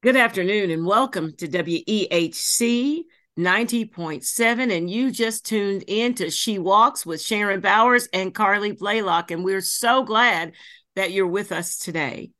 Good 0.00 0.14
afternoon 0.14 0.70
and 0.70 0.86
welcome 0.86 1.32
to 1.38 1.48
WEHC 1.48 3.02
90.7. 3.36 4.76
And 4.76 4.88
you 4.88 5.10
just 5.10 5.44
tuned 5.44 5.82
in 5.88 6.14
to 6.14 6.30
She 6.30 6.60
Walks 6.60 7.04
with 7.04 7.20
Sharon 7.20 7.58
Bowers 7.58 8.08
and 8.12 8.32
Carly 8.32 8.70
Blaylock. 8.70 9.32
And 9.32 9.42
we're 9.42 9.60
so 9.60 10.04
glad 10.04 10.52
that 10.94 11.10
you're 11.10 11.26
with 11.26 11.50
us 11.50 11.78
today. 11.78 12.30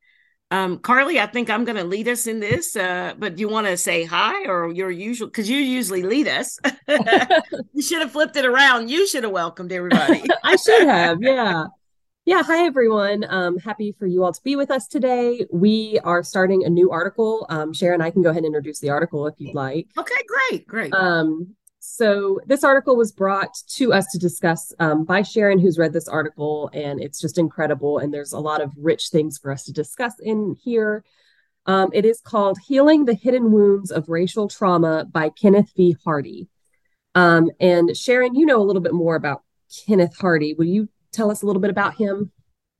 Um, 0.52 0.78
Carly, 0.78 1.18
I 1.18 1.26
think 1.26 1.50
I'm 1.50 1.64
going 1.64 1.78
to 1.78 1.82
lead 1.82 2.06
us 2.06 2.28
in 2.28 2.38
this, 2.38 2.76
uh, 2.76 3.14
but 3.18 3.34
do 3.34 3.40
you 3.40 3.48
want 3.48 3.66
to 3.66 3.76
say 3.76 4.04
hi 4.04 4.46
or 4.46 4.72
your 4.72 4.92
usual? 4.92 5.26
Because 5.26 5.50
you 5.50 5.58
usually 5.58 6.04
lead 6.04 6.28
us. 6.28 6.60
you 7.74 7.82
should 7.82 8.02
have 8.02 8.12
flipped 8.12 8.36
it 8.36 8.46
around. 8.46 8.88
You 8.88 9.04
should 9.08 9.24
have 9.24 9.32
welcomed 9.32 9.72
everybody. 9.72 10.22
I 10.44 10.54
should 10.54 10.86
have, 10.86 11.18
yeah. 11.20 11.64
Yeah, 12.28 12.42
hi 12.42 12.66
everyone. 12.66 13.24
Um, 13.26 13.56
happy 13.56 13.96
for 13.98 14.06
you 14.06 14.22
all 14.22 14.34
to 14.34 14.42
be 14.42 14.54
with 14.54 14.70
us 14.70 14.86
today. 14.86 15.46
We 15.50 15.98
are 16.04 16.22
starting 16.22 16.62
a 16.62 16.68
new 16.68 16.90
article. 16.90 17.46
Um, 17.48 17.72
Sharon, 17.72 18.02
I 18.02 18.10
can 18.10 18.20
go 18.20 18.28
ahead 18.28 18.44
and 18.44 18.54
introduce 18.54 18.80
the 18.80 18.90
article 18.90 19.26
if 19.26 19.36
you'd 19.38 19.54
like. 19.54 19.86
Okay, 19.96 20.14
great, 20.50 20.66
great. 20.66 20.92
Um, 20.92 21.56
so 21.78 22.38
this 22.44 22.64
article 22.64 22.96
was 22.96 23.12
brought 23.12 23.54
to 23.68 23.94
us 23.94 24.08
to 24.08 24.18
discuss 24.18 24.74
um, 24.78 25.06
by 25.06 25.22
Sharon, 25.22 25.58
who's 25.58 25.78
read 25.78 25.94
this 25.94 26.06
article, 26.06 26.68
and 26.74 27.02
it's 27.02 27.18
just 27.18 27.38
incredible. 27.38 27.96
And 27.96 28.12
there's 28.12 28.34
a 28.34 28.40
lot 28.40 28.60
of 28.60 28.74
rich 28.76 29.08
things 29.08 29.38
for 29.38 29.50
us 29.50 29.64
to 29.64 29.72
discuss 29.72 30.12
in 30.20 30.54
here. 30.62 31.04
Um, 31.64 31.88
it 31.94 32.04
is 32.04 32.20
called 32.20 32.58
"Healing 32.58 33.06
the 33.06 33.14
Hidden 33.14 33.52
Wounds 33.52 33.90
of 33.90 34.10
Racial 34.10 34.48
Trauma" 34.48 35.06
by 35.10 35.30
Kenneth 35.30 35.72
V. 35.74 35.96
Hardy. 36.04 36.50
Um, 37.14 37.48
and 37.58 37.96
Sharon, 37.96 38.34
you 38.34 38.44
know 38.44 38.60
a 38.60 38.68
little 38.68 38.82
bit 38.82 38.92
more 38.92 39.16
about 39.16 39.44
Kenneth 39.86 40.14
Hardy. 40.18 40.52
Will 40.52 40.66
you 40.66 40.90
tell 41.18 41.30
us 41.30 41.42
a 41.42 41.46
little 41.46 41.60
bit 41.60 41.70
about 41.70 41.96
him? 41.96 42.30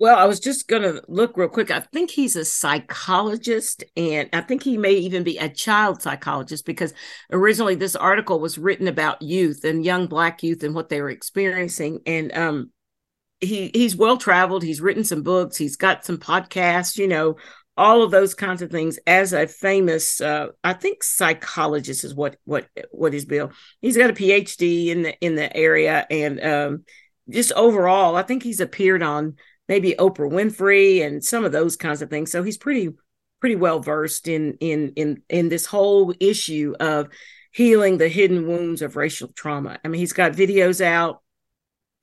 Well, 0.01 0.17
I 0.17 0.27
was 0.27 0.39
just 0.39 0.69
going 0.69 0.83
to 0.83 1.03
look 1.09 1.37
real 1.37 1.49
quick. 1.49 1.73
I 1.73 1.81
think 1.81 2.13
he's 2.13 2.37
a 2.37 2.45
psychologist, 2.45 3.83
and 3.97 4.29
I 4.33 4.43
think 4.43 4.63
he 4.63 4.79
may 4.79 4.93
even 4.93 5.25
be 5.25 5.39
a 5.39 5.49
child 5.49 6.01
psychologist 6.01 6.65
because 6.65 6.95
originally 7.33 7.75
this 7.75 7.97
article 7.97 8.39
was 8.39 8.59
written 8.59 8.87
about 8.87 9.23
youth 9.23 9.65
and 9.65 9.85
young 9.85 10.07
Black 10.07 10.45
youth 10.45 10.63
and 10.63 10.73
what 10.73 10.89
they 10.89 11.03
were 11.03 11.11
experiencing. 11.11 12.01
And 12.07 12.33
um, 12.37 12.71
he 13.41 13.73
he's 13.75 13.97
well 13.97 14.19
traveled. 14.19 14.63
He's 14.63 14.81
written 14.81 15.03
some 15.03 15.25
books. 15.25 15.57
He's 15.57 15.77
got 15.77 16.05
some 16.05 16.19
podcasts. 16.19 16.97
You 16.97 17.09
know, 17.09 17.37
all 17.77 18.05
of 18.05 18.13
those 18.13 18.35
kinds 18.35 18.63
of 18.63 18.71
things. 18.71 19.01
As 19.05 19.33
a 19.33 19.49
famous, 19.49 20.21
uh, 20.21 20.49
I 20.63 20.75
think 20.75 21.03
psychologist 21.03 22.05
is 22.05 22.15
what 22.15 22.37
what 22.45 22.69
what 22.93 23.13
his 23.13 23.25
bill. 23.25 23.51
He's 23.81 23.97
got 23.97 24.11
a 24.11 24.15
PhD 24.15 24.89
in 24.89 25.03
the 25.03 25.19
in 25.19 25.35
the 25.35 25.55
area, 25.57 26.07
and 26.09 26.41
um, 26.41 26.85
just 27.31 27.53
overall, 27.53 28.17
I 28.17 28.23
think 28.23 28.43
he's 28.43 28.61
appeared 28.61 29.03
on 29.03 29.37
maybe 29.69 29.95
Oprah 29.99 30.31
Winfrey 30.31 31.05
and 31.07 31.23
some 31.23 31.45
of 31.45 31.53
those 31.53 31.77
kinds 31.77 32.03
of 32.03 32.11
things. 32.11 32.31
So 32.31 32.43
he's 32.43 32.59
pretty 32.59 32.91
pretty 33.41 33.57
well 33.57 33.81
versed 33.81 34.29
in 34.29 34.55
in 34.61 34.93
in 34.97 35.23
in 35.29 35.49
this 35.49 35.67
whole 35.67 36.15
issue 36.21 36.75
of 36.81 37.09
healing 37.53 37.99
the 37.99 38.09
hidden 38.09 38.47
wounds 38.47 38.83
of 38.83 38.97
racial 38.97 39.29
trauma. 39.29 39.79
I 39.85 39.89
mean, 39.89 39.99
he's 39.99 40.13
got 40.13 40.33
videos 40.33 40.81
out 40.81 41.23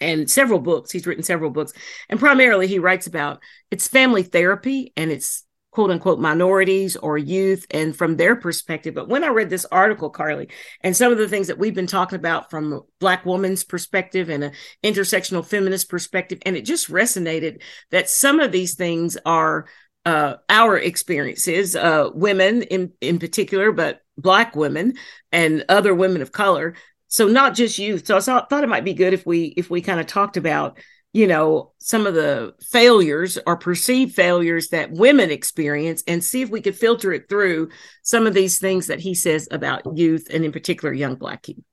and 0.01 0.29
several 0.29 0.59
books. 0.59 0.91
He's 0.91 1.07
written 1.07 1.23
several 1.23 1.51
books, 1.51 1.73
and 2.09 2.19
primarily 2.19 2.67
he 2.67 2.79
writes 2.79 3.07
about 3.07 3.39
it's 3.71 3.87
family 3.87 4.23
therapy 4.23 4.93
and 4.97 5.11
it's 5.11 5.44
quote 5.75 5.91
unquote 5.91 6.21
minorities 6.21 6.95
or 6.95 7.17
youth 7.17 7.67
and 7.69 7.93
from 7.93 8.15
their 8.15 8.37
perspective. 8.37 8.95
But 8.95 9.09
when 9.09 9.25
I 9.25 9.27
read 9.27 9.49
this 9.49 9.65
article, 9.65 10.09
Carly, 10.09 10.47
and 10.79 10.95
some 10.95 11.11
of 11.11 11.17
the 11.17 11.27
things 11.27 11.47
that 11.47 11.59
we've 11.59 11.75
been 11.75 11.85
talking 11.85 12.15
about 12.15 12.49
from 12.49 12.71
a 12.71 12.79
Black 13.01 13.25
woman's 13.25 13.65
perspective 13.65 14.29
and 14.29 14.45
an 14.45 14.51
intersectional 14.85 15.45
feminist 15.45 15.89
perspective, 15.89 16.39
and 16.45 16.55
it 16.55 16.61
just 16.61 16.89
resonated 16.89 17.61
that 17.91 18.09
some 18.09 18.39
of 18.39 18.53
these 18.53 18.75
things 18.75 19.17
are 19.25 19.65
uh, 20.05 20.35
our 20.47 20.77
experiences, 20.77 21.75
uh, 21.75 22.09
women 22.13 22.61
in, 22.61 22.93
in 23.01 23.19
particular, 23.19 23.73
but 23.73 23.99
Black 24.17 24.55
women 24.55 24.93
and 25.33 25.65
other 25.67 25.93
women 25.93 26.21
of 26.21 26.31
color. 26.31 26.75
So 27.09 27.27
not 27.27 27.53
just 27.53 27.77
youth. 27.77 28.07
So 28.07 28.15
I 28.15 28.21
thought 28.21 28.63
it 28.63 28.69
might 28.69 28.85
be 28.85 28.93
good 28.93 29.13
if 29.13 29.25
we 29.25 29.47
if 29.57 29.69
we 29.69 29.81
kind 29.81 29.99
of 29.99 30.07
talked 30.07 30.37
about 30.37 30.79
you 31.15 31.27
know, 31.27 31.71
some 31.77 32.05
of 32.05 32.13
the 32.13 32.53
failures 32.59 33.39
or 33.47 33.55
perceived 33.55 34.13
failures 34.13 34.67
that 34.67 34.91
women 34.91 35.31
experience 35.31 36.03
and 36.09 36.21
see 36.21 36.41
if 36.41 36.49
we 36.49 36.59
could 36.59 36.75
filter 36.75 37.13
it 37.13 37.29
through 37.29 37.69
some 38.03 38.27
of 38.27 38.33
these 38.33 38.59
things 38.59 38.87
that 38.87 38.99
he 38.99 39.15
says 39.15 39.47
about 39.49 39.95
youth 39.95 40.27
and 40.29 40.43
in 40.43 40.51
particular 40.51 40.93
young 40.93 41.15
black 41.15 41.47
youth. 41.47 41.63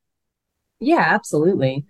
Yeah, 0.78 1.00
absolutely. 1.00 1.86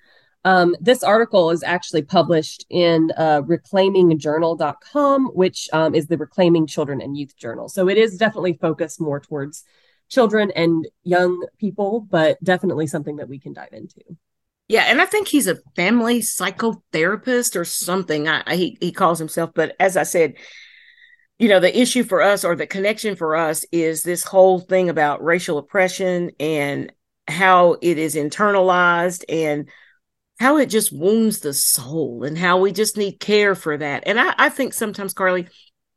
Um, 0.47 0.75
this 0.81 1.03
article 1.03 1.51
is 1.51 1.63
actually 1.63 2.05
published 2.05 2.65
in 2.71 3.13
uh, 3.19 3.43
reclaimingjournal.com, 3.43 5.27
which 5.35 5.69
um, 5.75 5.95
is 5.95 6.07
the 6.07 6.17
Reclaiming 6.17 6.67
Children 6.67 7.03
and 7.03 7.19
Youth 7.19 7.37
Journal. 7.37 7.69
So 7.69 7.87
it 7.91 7.99
is 7.99 8.17
definitely 8.17 8.55
focused 8.55 8.99
more 8.99 9.21
towards 9.21 9.63
children 10.09 10.51
and 10.57 10.89
young 11.03 11.45
people, 11.59 12.01
but 12.01 12.43
definitely 12.43 12.87
something 12.87 13.17
that 13.17 13.29
we 13.29 13.39
can 13.39 13.53
dive 13.53 13.75
into. 13.75 14.01
Yeah, 14.69 14.85
and 14.85 15.03
I 15.03 15.07
think 15.07 15.29
he's 15.29 15.49
a 15.49 15.59
family 15.77 16.21
psychotherapist 16.21 17.57
or 17.57 17.65
something. 17.65 18.29
I, 18.29 18.43
I, 18.47 18.57
he 18.57 18.79
he 18.81 18.93
calls 18.93 19.19
himself. 19.19 19.51
But 19.55 19.77
as 19.79 19.97
I 19.97 20.05
said, 20.05 20.35
you 21.39 21.49
know, 21.49 21.61
the 21.61 21.77
issue 21.79 22.05
for 22.05 22.23
us 22.23 22.45
or 22.45 22.55
the 22.55 22.67
connection 22.67 23.17
for 23.17 23.35
us 23.37 23.65
is 23.73 24.03
this 24.03 24.23
whole 24.23 24.61
thing 24.61 24.89
about 24.89 25.25
racial 25.25 25.59
oppression 25.59 26.31
and 26.39 26.93
how 27.27 27.77
it 27.83 27.99
is 27.99 28.15
internalized 28.15 29.25
and 29.29 29.69
how 30.41 30.59
it 30.59 30.67
just 30.67 30.93
wounds 30.93 31.41
the 31.41 31.53
soul 31.55 32.25
and 32.25 32.39
how 32.39 32.61
we 32.61 32.73
just 32.73 32.97
need 32.97 33.21
care 33.21 33.55
for 33.55 33.77
that. 33.77 34.05
And 34.07 34.21
I, 34.21 34.35
I 34.39 34.49
think 34.49 34.75
sometimes, 34.75 35.15
Carly, 35.15 35.49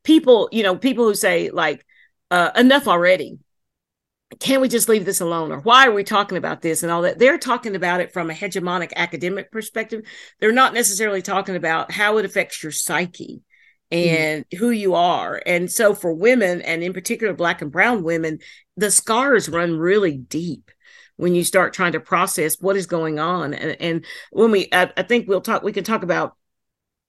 people, 0.03 0.49
you 0.51 0.63
know, 0.63 0.75
people 0.75 1.05
who 1.05 1.15
say 1.15 1.49
like, 1.49 1.85
uh, 2.31 2.51
enough 2.55 2.87
already 2.87 3.37
can 4.39 4.59
we 4.59 4.67
just 4.67 4.89
leave 4.89 5.05
this 5.05 5.21
alone? 5.21 5.51
Or 5.51 5.59
why 5.59 5.87
are 5.87 5.93
we 5.93 6.03
talking 6.03 6.37
about 6.37 6.61
this 6.61 6.83
and 6.83 6.91
all 6.91 7.03
that? 7.03 7.19
They're 7.19 7.37
talking 7.37 7.75
about 7.75 8.01
it 8.01 8.11
from 8.11 8.29
a 8.29 8.33
hegemonic 8.33 8.91
academic 8.95 9.51
perspective. 9.51 10.01
They're 10.39 10.51
not 10.51 10.73
necessarily 10.73 11.21
talking 11.21 11.55
about 11.55 11.91
how 11.91 12.17
it 12.17 12.25
affects 12.25 12.61
your 12.63 12.71
psyche 12.71 13.43
and 13.91 14.45
mm. 14.49 14.57
who 14.57 14.71
you 14.71 14.95
are. 14.95 15.41
And 15.45 15.71
so 15.71 15.93
for 15.93 16.13
women 16.13 16.61
and 16.61 16.83
in 16.83 16.93
particular 16.93 17.33
black 17.33 17.61
and 17.61 17.71
brown 17.71 18.03
women 18.03 18.39
the 18.77 18.91
scars 18.91 19.47
run 19.47 19.77
really 19.77 20.17
deep 20.17 20.71
when 21.17 21.33
you 21.33 21.43
start 21.43 21.73
trying 21.73 21.93
to 21.93 21.99
process 21.99 22.59
what 22.59 22.75
is 22.75 22.87
going 22.87 23.19
on. 23.19 23.53
And, 23.53 23.77
and 23.79 24.05
when 24.31 24.51
we 24.51 24.67
I, 24.71 24.91
I 24.97 25.03
think 25.03 25.27
we'll 25.27 25.41
talk 25.41 25.63
we 25.63 25.71
can 25.71 25.83
talk 25.83 26.03
about 26.03 26.35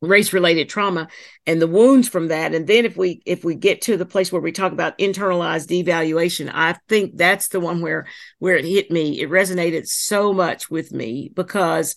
race 0.02 0.32
related 0.32 0.68
trauma 0.68 1.08
and 1.46 1.60
the 1.60 1.66
wounds 1.66 2.08
from 2.08 2.28
that. 2.28 2.54
And 2.54 2.66
then 2.66 2.84
if 2.84 2.96
we 2.96 3.22
if 3.24 3.44
we 3.44 3.54
get 3.54 3.82
to 3.82 3.96
the 3.96 4.06
place 4.06 4.30
where 4.30 4.42
we 4.42 4.52
talk 4.52 4.72
about 4.72 4.98
internalized 4.98 5.68
devaluation 5.68 6.50
i 6.52 6.76
think 6.88 7.16
that's 7.16 7.48
the 7.48 7.60
one 7.60 7.80
where 7.80 8.06
where 8.38 8.56
it 8.56 8.64
hit 8.64 8.90
me. 8.90 9.20
It 9.20 9.30
resonated 9.30 9.86
so 9.86 10.32
much 10.32 10.70
with 10.70 10.92
me 10.92 11.30
because 11.34 11.94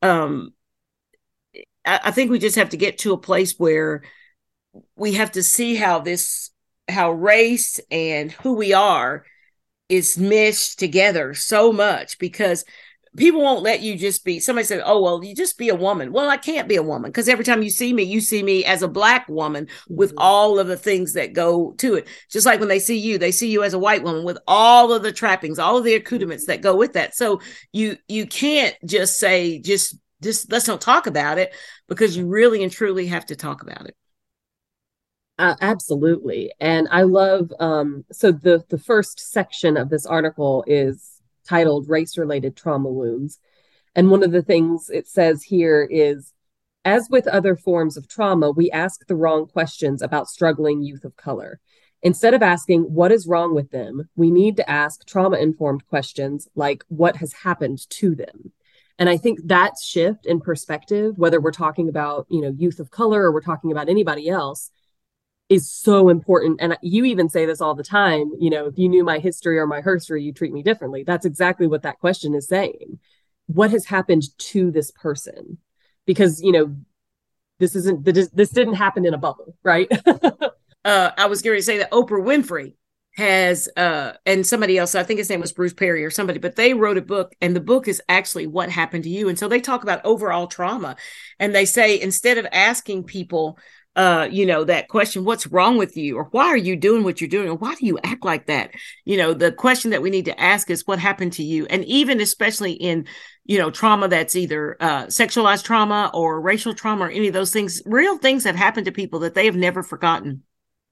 um 0.00 0.52
I, 1.84 2.00
I 2.04 2.10
think 2.10 2.30
we 2.30 2.38
just 2.38 2.56
have 2.56 2.70
to 2.70 2.76
get 2.76 2.98
to 2.98 3.12
a 3.12 3.18
place 3.18 3.54
where 3.58 4.02
we 4.96 5.14
have 5.14 5.32
to 5.32 5.42
see 5.42 5.76
how 5.76 6.00
this 6.00 6.50
how 6.88 7.12
race 7.12 7.80
and 7.90 8.32
who 8.32 8.54
we 8.54 8.72
are 8.72 9.24
is 9.88 10.18
meshed 10.18 10.78
together 10.78 11.34
so 11.34 11.72
much 11.72 12.18
because 12.18 12.64
people 13.16 13.42
won't 13.42 13.62
let 13.62 13.82
you 13.82 13.96
just 13.96 14.24
be 14.24 14.40
somebody 14.40 14.64
said 14.64 14.82
oh 14.84 15.02
well 15.02 15.22
you 15.22 15.34
just 15.34 15.58
be 15.58 15.68
a 15.68 15.74
woman. 15.74 16.12
Well 16.12 16.30
i 16.30 16.36
can't 16.36 16.68
be 16.68 16.76
a 16.76 16.82
woman 16.82 17.10
because 17.10 17.28
every 17.28 17.44
time 17.44 17.62
you 17.62 17.70
see 17.70 17.92
me 17.92 18.02
you 18.02 18.20
see 18.20 18.42
me 18.42 18.64
as 18.64 18.82
a 18.82 18.88
black 18.88 19.28
woman 19.28 19.68
with 19.88 20.10
mm-hmm. 20.10 20.18
all 20.18 20.58
of 20.58 20.66
the 20.66 20.76
things 20.76 21.12
that 21.14 21.32
go 21.32 21.72
to 21.78 21.94
it. 21.94 22.08
Just 22.30 22.46
like 22.46 22.60
when 22.60 22.68
they 22.68 22.78
see 22.78 22.98
you 22.98 23.18
they 23.18 23.32
see 23.32 23.50
you 23.50 23.62
as 23.62 23.74
a 23.74 23.78
white 23.78 24.02
woman 24.02 24.24
with 24.24 24.38
all 24.46 24.92
of 24.92 25.02
the 25.02 25.12
trappings 25.12 25.58
all 25.58 25.76
of 25.76 25.84
the 25.84 25.94
accoutrements 25.94 26.46
that 26.46 26.62
go 26.62 26.76
with 26.76 26.94
that. 26.94 27.14
So 27.14 27.40
you 27.72 27.96
you 28.08 28.26
can't 28.26 28.76
just 28.84 29.18
say 29.18 29.58
just 29.58 29.96
just 30.22 30.50
let's 30.50 30.68
not 30.68 30.80
talk 30.80 31.06
about 31.06 31.38
it 31.38 31.54
because 31.88 32.16
you 32.16 32.26
really 32.26 32.62
and 32.62 32.72
truly 32.72 33.06
have 33.08 33.26
to 33.26 33.36
talk 33.36 33.62
about 33.62 33.86
it. 33.86 33.96
Uh, 35.38 35.56
absolutely. 35.60 36.52
And 36.60 36.88
i 36.90 37.02
love 37.02 37.52
um 37.58 38.04
so 38.12 38.32
the 38.32 38.64
the 38.70 38.78
first 38.78 39.20
section 39.20 39.76
of 39.76 39.90
this 39.90 40.06
article 40.06 40.64
is 40.66 41.11
titled 41.46 41.88
Race 41.88 42.16
Related 42.16 42.56
Trauma 42.56 42.90
Wounds. 42.90 43.38
And 43.94 44.10
one 44.10 44.22
of 44.22 44.32
the 44.32 44.42
things 44.42 44.90
it 44.90 45.06
says 45.06 45.42
here 45.42 45.86
is 45.90 46.32
as 46.84 47.08
with 47.10 47.28
other 47.28 47.54
forms 47.54 47.96
of 47.96 48.08
trauma, 48.08 48.50
we 48.50 48.70
ask 48.70 49.06
the 49.06 49.16
wrong 49.16 49.46
questions 49.46 50.02
about 50.02 50.28
struggling 50.28 50.82
youth 50.82 51.04
of 51.04 51.16
color. 51.16 51.60
Instead 52.02 52.34
of 52.34 52.42
asking 52.42 52.82
what 52.82 53.12
is 53.12 53.28
wrong 53.28 53.54
with 53.54 53.70
them, 53.70 54.08
we 54.16 54.30
need 54.30 54.56
to 54.56 54.68
ask 54.68 55.06
trauma 55.06 55.36
informed 55.36 55.86
questions 55.86 56.48
like 56.56 56.84
what 56.88 57.16
has 57.16 57.32
happened 57.32 57.88
to 57.90 58.14
them. 58.16 58.52
And 58.98 59.08
I 59.08 59.16
think 59.16 59.38
that 59.44 59.74
shift 59.82 60.26
in 60.26 60.40
perspective, 60.40 61.16
whether 61.16 61.40
we're 61.40 61.52
talking 61.52 61.88
about, 61.88 62.26
you 62.28 62.40
know, 62.40 62.52
youth 62.56 62.80
of 62.80 62.90
color 62.90 63.22
or 63.22 63.32
we're 63.32 63.40
talking 63.40 63.70
about 63.70 63.88
anybody 63.88 64.28
else, 64.28 64.70
is 65.52 65.70
so 65.70 66.08
important. 66.08 66.60
And 66.60 66.76
you 66.82 67.04
even 67.04 67.28
say 67.28 67.44
this 67.44 67.60
all 67.60 67.74
the 67.74 67.84
time, 67.84 68.32
you 68.38 68.48
know, 68.48 68.66
if 68.66 68.78
you 68.78 68.88
knew 68.88 69.04
my 69.04 69.18
history 69.18 69.58
or 69.58 69.66
my 69.66 69.82
history, 69.82 70.22
you 70.22 70.32
treat 70.32 70.52
me 70.52 70.62
differently. 70.62 71.04
That's 71.04 71.26
exactly 71.26 71.66
what 71.66 71.82
that 71.82 71.98
question 71.98 72.34
is 72.34 72.48
saying. 72.48 72.98
What 73.46 73.70
has 73.70 73.84
happened 73.84 74.22
to 74.38 74.70
this 74.70 74.90
person? 74.90 75.58
Because, 76.06 76.40
you 76.40 76.52
know, 76.52 76.74
this 77.58 77.76
isn't 77.76 78.04
this 78.04 78.50
didn't 78.50 78.74
happen 78.74 79.04
in 79.04 79.14
a 79.14 79.18
bubble, 79.18 79.56
right? 79.62 79.88
uh, 80.84 81.10
I 81.16 81.26
was 81.26 81.42
going 81.42 81.58
to 81.58 81.62
say 81.62 81.78
that 81.78 81.92
Oprah 81.92 82.24
Winfrey 82.24 82.74
has 83.16 83.68
uh 83.76 84.12
and 84.24 84.46
somebody 84.46 84.78
else 84.78 84.94
i 84.94 85.02
think 85.02 85.18
his 85.18 85.28
name 85.28 85.40
was 85.40 85.52
bruce 85.52 85.74
perry 85.74 86.02
or 86.02 86.08
somebody 86.08 86.38
but 86.38 86.56
they 86.56 86.72
wrote 86.72 86.96
a 86.96 87.02
book 87.02 87.34
and 87.42 87.54
the 87.54 87.60
book 87.60 87.86
is 87.86 88.00
actually 88.08 88.46
what 88.46 88.70
happened 88.70 89.04
to 89.04 89.10
you 89.10 89.28
and 89.28 89.38
so 89.38 89.48
they 89.48 89.60
talk 89.60 89.82
about 89.82 90.02
overall 90.02 90.46
trauma 90.46 90.96
and 91.38 91.54
they 91.54 91.66
say 91.66 92.00
instead 92.00 92.38
of 92.38 92.46
asking 92.52 93.04
people 93.04 93.58
uh 93.96 94.26
you 94.30 94.46
know 94.46 94.64
that 94.64 94.88
question 94.88 95.24
what's 95.24 95.46
wrong 95.46 95.76
with 95.76 95.96
you? 95.96 96.16
or 96.16 96.24
why 96.30 96.46
are 96.46 96.56
you 96.56 96.76
doing 96.76 97.04
what 97.04 97.20
you're 97.20 97.28
doing? 97.28 97.48
or 97.48 97.56
why 97.56 97.74
do 97.74 97.86
you 97.86 97.98
act 98.04 98.24
like 98.24 98.46
that? 98.46 98.70
You 99.04 99.16
know 99.16 99.34
the 99.34 99.52
question 99.52 99.90
that 99.90 100.02
we 100.02 100.10
need 100.10 100.24
to 100.26 100.40
ask 100.40 100.70
is 100.70 100.86
what 100.86 100.98
happened 100.98 101.34
to 101.34 101.42
you? 101.42 101.66
and 101.66 101.84
even 101.84 102.20
especially 102.20 102.72
in 102.72 103.06
you 103.44 103.58
know 103.58 103.70
trauma 103.70 104.08
that's 104.08 104.36
either 104.36 104.76
uh 104.80 105.06
sexualized 105.06 105.64
trauma 105.64 106.10
or 106.14 106.40
racial 106.40 106.74
trauma 106.74 107.06
or 107.06 107.10
any 107.10 107.28
of 107.28 107.34
those 107.34 107.52
things 107.52 107.82
real 107.84 108.16
things 108.18 108.44
that 108.44 108.56
happen 108.56 108.84
to 108.84 108.92
people 108.92 109.20
that 109.20 109.34
they 109.34 109.46
have 109.46 109.56
never 109.56 109.82
forgotten. 109.82 110.42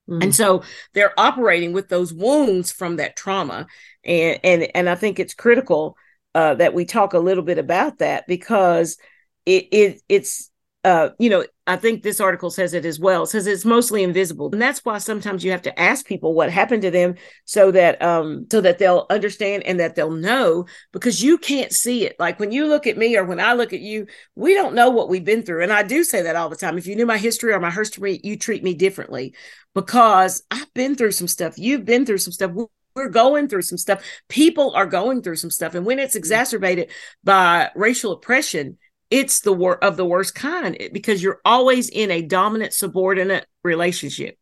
Mm-hmm. 0.09 0.23
and 0.23 0.35
so 0.35 0.63
they're 0.93 1.19
operating 1.19 1.73
with 1.73 1.89
those 1.89 2.13
wounds 2.13 2.73
from 2.73 2.97
that 2.97 3.17
trauma. 3.17 3.67
And 4.05 4.41
and 4.43 4.69
and 4.75 4.89
i 4.89 4.95
think 4.95 5.19
it's 5.19 5.35
critical 5.35 5.97
uh 6.35 6.55
that 6.55 6.75
we 6.75 6.85
talk 6.85 7.15
a 7.15 7.19
little 7.19 7.45
bit 7.45 7.59
about 7.59 7.99
that 7.99 8.27
because 8.27 8.99
it, 9.47 9.69
it 9.73 10.03
it's 10.09 10.50
uh, 10.83 11.11
you 11.19 11.29
know, 11.29 11.45
I 11.67 11.77
think 11.77 12.03
this 12.03 12.21
article 12.21 12.51
says 12.51 12.73
it 12.73 12.87
as 12.87 12.99
well. 12.99 13.25
It 13.25 13.27
says 13.27 13.47
it's 13.47 13.67
mostly 13.67 14.03
invisible, 14.03 14.49
and 14.51 14.61
that's 14.61 14.83
why 14.83 14.97
sometimes 14.97 15.45
you 15.45 15.51
have 15.51 15.63
to 15.63 15.79
ask 15.79 16.07
people 16.07 16.33
what 16.33 16.51
happened 16.51 16.83
to 16.83 16.91
them, 16.91 17.17
so 17.45 17.71
that 17.71 18.01
um, 18.01 18.47
so 18.51 18.63
that 18.63 18.79
they'll 18.79 19.07
understand 19.11 19.65
and 19.65 19.79
that 19.79 19.95
they'll 19.95 20.11
know 20.11 20.65
because 20.93 21.23
you 21.23 21.37
can't 21.37 21.73
see 21.73 22.07
it. 22.07 22.17
Like 22.19 22.41
when 22.41 22.51
you 22.51 22.67
look 22.67 22.87
at 22.87 22.97
me 22.97 23.17
or 23.17 23.25
when 23.25 23.41
I 23.41 23.53
look 23.53 23.75
at 23.75 23.81
you, 23.81 24.07
we 24.35 24.55
don't 24.55 24.75
know 24.75 24.89
what 24.89 25.11
we've 25.11 25.25
been 25.25 25.43
through, 25.43 25.63
and 25.63 25.73
I 25.73 25.83
do 25.83 26.03
say 26.03 26.23
that 26.23 26.37
all 26.37 26.49
the 26.49 26.57
time. 26.57 26.79
If 26.79 26.87
you 26.87 26.97
knew 26.97 27.07
my 27.07 27.19
history 27.19 27.53
or 27.53 27.61
my 27.61 27.71
history, 27.71 28.19
you 28.25 28.39
treat 28.39 28.63
me 28.63 28.73
differently 28.73 29.35
because 29.75 30.43
I've 30.51 30.73
been 30.73 30.95
through 30.95 31.13
some 31.13 31.29
stuff. 31.29 31.59
You've 31.59 31.85
been 31.85 32.07
through 32.07 32.19
some 32.19 32.33
stuff 32.33 32.53
we're 32.97 33.09
going 33.09 33.49
through 33.49 33.63
some 33.63 33.79
stuff. 33.79 34.05
People 34.29 34.73
are 34.75 34.85
going 34.85 35.23
through 35.23 35.37
some 35.37 35.51
stuff. 35.51 35.77
And 35.77 35.87
when 35.87 36.01
it's 36.01 36.17
exacerbated 36.17 36.91
by 37.23 37.71
racial 37.77 38.13
oppression, 38.13 38.79
it's 39.11 39.41
the 39.41 39.53
wor- 39.53 39.83
of 39.83 39.97
the 39.97 40.05
worst 40.05 40.35
kind 40.35 40.77
because 40.93 41.23
you're 41.23 41.41
always 41.45 41.89
in 41.89 42.11
a 42.11 42.23
dominant 42.23 42.73
subordinate 42.73 43.47
relationship. 43.65 44.39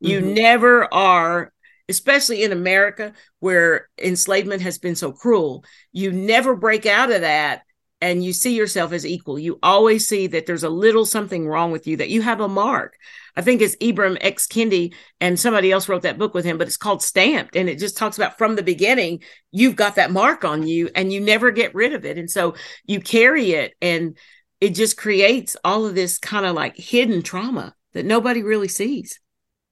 You 0.00 0.20
mm-hmm. 0.20 0.34
never 0.34 0.92
are, 0.92 1.52
especially 1.88 2.42
in 2.42 2.52
America 2.52 3.12
where 3.40 3.88
enslavement 4.02 4.62
has 4.62 4.78
been 4.78 4.96
so 4.96 5.12
cruel. 5.12 5.64
You 5.92 6.12
never 6.12 6.56
break 6.56 6.86
out 6.86 7.12
of 7.12 7.20
that 7.20 7.62
and 8.00 8.24
you 8.24 8.32
see 8.32 8.54
yourself 8.54 8.92
as 8.92 9.06
equal. 9.06 9.38
You 9.38 9.58
always 9.62 10.06
see 10.06 10.26
that 10.28 10.46
there's 10.46 10.64
a 10.64 10.68
little 10.68 11.06
something 11.06 11.48
wrong 11.48 11.72
with 11.72 11.86
you, 11.86 11.96
that 11.96 12.10
you 12.10 12.22
have 12.22 12.40
a 12.40 12.48
mark. 12.48 12.96
I 13.36 13.42
think 13.42 13.62
it's 13.62 13.76
Ibram 13.76 14.18
X. 14.20 14.46
Kendi 14.46 14.94
and 15.20 15.38
somebody 15.38 15.72
else 15.72 15.88
wrote 15.88 16.02
that 16.02 16.18
book 16.18 16.34
with 16.34 16.44
him, 16.44 16.58
but 16.58 16.66
it's 16.66 16.76
called 16.76 17.02
Stamped. 17.02 17.56
And 17.56 17.68
it 17.68 17.78
just 17.78 17.96
talks 17.96 18.16
about 18.16 18.38
from 18.38 18.56
the 18.56 18.62
beginning, 18.62 19.22
you've 19.50 19.76
got 19.76 19.94
that 19.94 20.10
mark 20.10 20.44
on 20.44 20.66
you 20.66 20.90
and 20.94 21.12
you 21.12 21.20
never 21.20 21.50
get 21.50 21.74
rid 21.74 21.94
of 21.94 22.04
it. 22.04 22.18
And 22.18 22.30
so 22.30 22.54
you 22.84 23.00
carry 23.00 23.52
it 23.52 23.74
and 23.80 24.16
it 24.60 24.70
just 24.70 24.96
creates 24.96 25.56
all 25.64 25.86
of 25.86 25.94
this 25.94 26.18
kind 26.18 26.46
of 26.46 26.54
like 26.54 26.76
hidden 26.76 27.22
trauma 27.22 27.74
that 27.92 28.06
nobody 28.06 28.42
really 28.42 28.68
sees. 28.68 29.20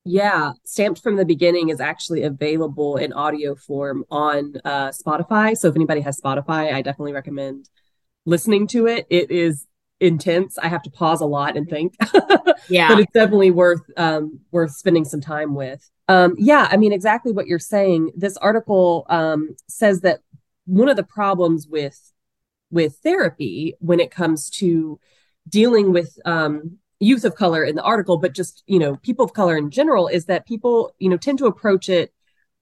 Yeah, 0.06 0.52
Stamped 0.64 1.02
from 1.02 1.16
the 1.16 1.24
Beginning 1.24 1.70
is 1.70 1.80
actually 1.80 2.24
available 2.24 2.98
in 2.98 3.14
audio 3.14 3.54
form 3.54 4.04
on 4.10 4.54
uh, 4.62 4.90
Spotify. 4.90 5.56
So 5.56 5.68
if 5.68 5.76
anybody 5.76 6.02
has 6.02 6.20
Spotify, 6.20 6.74
I 6.74 6.82
definitely 6.82 7.14
recommend 7.14 7.70
listening 8.26 8.66
to 8.68 8.86
it. 8.86 9.06
It 9.10 9.30
is 9.30 9.66
intense. 10.00 10.58
I 10.58 10.68
have 10.68 10.82
to 10.82 10.90
pause 10.90 11.20
a 11.20 11.26
lot 11.26 11.56
and 11.56 11.68
think. 11.68 11.94
yeah. 12.68 12.88
But 12.88 13.00
it's 13.00 13.12
definitely 13.12 13.50
worth 13.50 13.82
um 13.96 14.40
worth 14.50 14.72
spending 14.72 15.04
some 15.04 15.20
time 15.20 15.54
with. 15.54 15.88
Um 16.08 16.34
yeah, 16.38 16.68
I 16.70 16.76
mean 16.76 16.92
exactly 16.92 17.32
what 17.32 17.46
you're 17.46 17.58
saying. 17.58 18.12
This 18.16 18.36
article 18.36 19.06
um 19.08 19.56
says 19.68 20.00
that 20.00 20.20
one 20.66 20.88
of 20.88 20.96
the 20.96 21.04
problems 21.04 21.66
with 21.68 22.12
with 22.70 22.96
therapy 23.02 23.74
when 23.78 24.00
it 24.00 24.10
comes 24.10 24.50
to 24.50 24.98
dealing 25.48 25.92
with 25.92 26.18
um 26.24 26.78
youth 27.00 27.24
of 27.24 27.34
color 27.34 27.64
in 27.64 27.76
the 27.76 27.82
article 27.82 28.16
but 28.16 28.32
just, 28.32 28.62
you 28.66 28.78
know, 28.78 28.96
people 28.96 29.24
of 29.24 29.32
color 29.34 29.56
in 29.56 29.70
general 29.70 30.08
is 30.08 30.26
that 30.26 30.46
people, 30.46 30.94
you 30.98 31.08
know, 31.08 31.16
tend 31.16 31.38
to 31.38 31.46
approach 31.46 31.88
it 31.88 32.12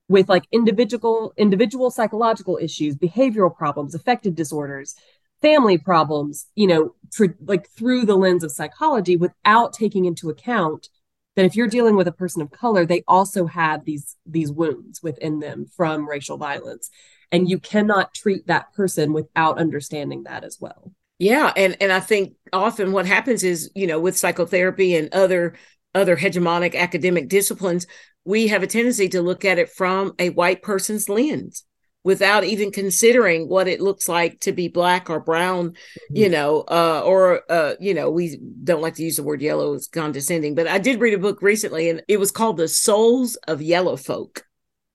with 0.08 0.28
like 0.28 0.44
individual 0.52 1.32
individual 1.36 1.90
psychological 1.90 2.58
issues, 2.60 2.94
behavioral 2.96 3.54
problems, 3.54 3.94
affective 3.94 4.34
disorders 4.34 4.94
family 5.42 5.76
problems, 5.76 6.46
you 6.54 6.66
know, 6.66 6.94
for, 7.12 7.36
like 7.44 7.68
through 7.70 8.06
the 8.06 8.16
lens 8.16 8.44
of 8.44 8.52
psychology 8.52 9.16
without 9.16 9.74
taking 9.74 10.06
into 10.06 10.30
account 10.30 10.88
that 11.36 11.44
if 11.44 11.56
you're 11.56 11.66
dealing 11.66 11.96
with 11.96 12.08
a 12.08 12.12
person 12.12 12.40
of 12.42 12.50
color, 12.50 12.86
they 12.86 13.02
also 13.08 13.46
have 13.46 13.84
these 13.84 14.16
these 14.26 14.50
wounds 14.50 15.02
within 15.02 15.40
them 15.40 15.66
from 15.76 16.08
racial 16.08 16.36
violence. 16.36 16.90
And 17.30 17.48
you 17.48 17.58
cannot 17.58 18.14
treat 18.14 18.46
that 18.46 18.72
person 18.74 19.12
without 19.12 19.58
understanding 19.58 20.24
that 20.24 20.44
as 20.44 20.58
well. 20.60 20.92
Yeah, 21.18 21.52
and 21.56 21.76
and 21.80 21.92
I 21.92 22.00
think 22.00 22.34
often 22.52 22.92
what 22.92 23.06
happens 23.06 23.44
is, 23.44 23.70
you 23.74 23.86
know, 23.86 24.00
with 24.00 24.18
psychotherapy 24.18 24.94
and 24.94 25.12
other 25.12 25.54
other 25.94 26.16
hegemonic 26.16 26.74
academic 26.74 27.28
disciplines, 27.28 27.86
we 28.24 28.48
have 28.48 28.62
a 28.62 28.66
tendency 28.66 29.08
to 29.10 29.22
look 29.22 29.44
at 29.44 29.58
it 29.58 29.70
from 29.70 30.14
a 30.18 30.30
white 30.30 30.62
person's 30.62 31.08
lens 31.08 31.64
without 32.04 32.44
even 32.44 32.70
considering 32.70 33.48
what 33.48 33.68
it 33.68 33.80
looks 33.80 34.08
like 34.08 34.40
to 34.40 34.52
be 34.52 34.68
black 34.68 35.08
or 35.08 35.20
brown 35.20 35.70
mm-hmm. 35.70 36.16
you 36.16 36.28
know 36.28 36.64
uh, 36.68 37.02
or 37.04 37.42
uh, 37.50 37.74
you 37.80 37.94
know 37.94 38.10
we 38.10 38.38
don't 38.64 38.82
like 38.82 38.94
to 38.94 39.04
use 39.04 39.16
the 39.16 39.22
word 39.22 39.42
yellow 39.42 39.74
it's 39.74 39.86
condescending 39.86 40.54
but 40.54 40.66
i 40.66 40.78
did 40.78 41.00
read 41.00 41.14
a 41.14 41.18
book 41.18 41.42
recently 41.42 41.88
and 41.88 42.02
it 42.08 42.18
was 42.18 42.30
called 42.30 42.56
the 42.56 42.68
souls 42.68 43.36
of 43.48 43.62
yellow 43.62 43.96
folk 43.96 44.44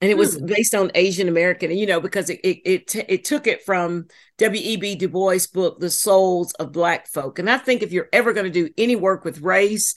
and 0.02 0.12
it 0.12 0.18
was 0.18 0.38
mm. 0.38 0.48
based 0.48 0.76
on 0.76 0.92
asian 0.96 1.28
american 1.28 1.72
you 1.72 1.86
know 1.86 2.00
because 2.00 2.30
it 2.30 2.40
it 2.44 2.60
it, 2.66 2.88
t- 2.88 3.06
it 3.08 3.24
took 3.24 3.48
it 3.48 3.64
from 3.64 4.06
w.e.b 4.38 4.96
du 4.96 5.08
bois 5.08 5.40
book 5.54 5.80
the 5.80 5.90
souls 5.90 6.54
of 6.54 6.72
black 6.72 7.08
folk 7.08 7.40
and 7.40 7.50
i 7.50 7.58
think 7.58 7.82
if 7.82 7.92
you're 7.92 8.10
ever 8.14 8.34
going 8.34 8.46
to 8.46 8.52
do 8.52 8.72
any 8.78 8.96
work 8.96 9.24
with 9.24 9.42
race 9.42 9.96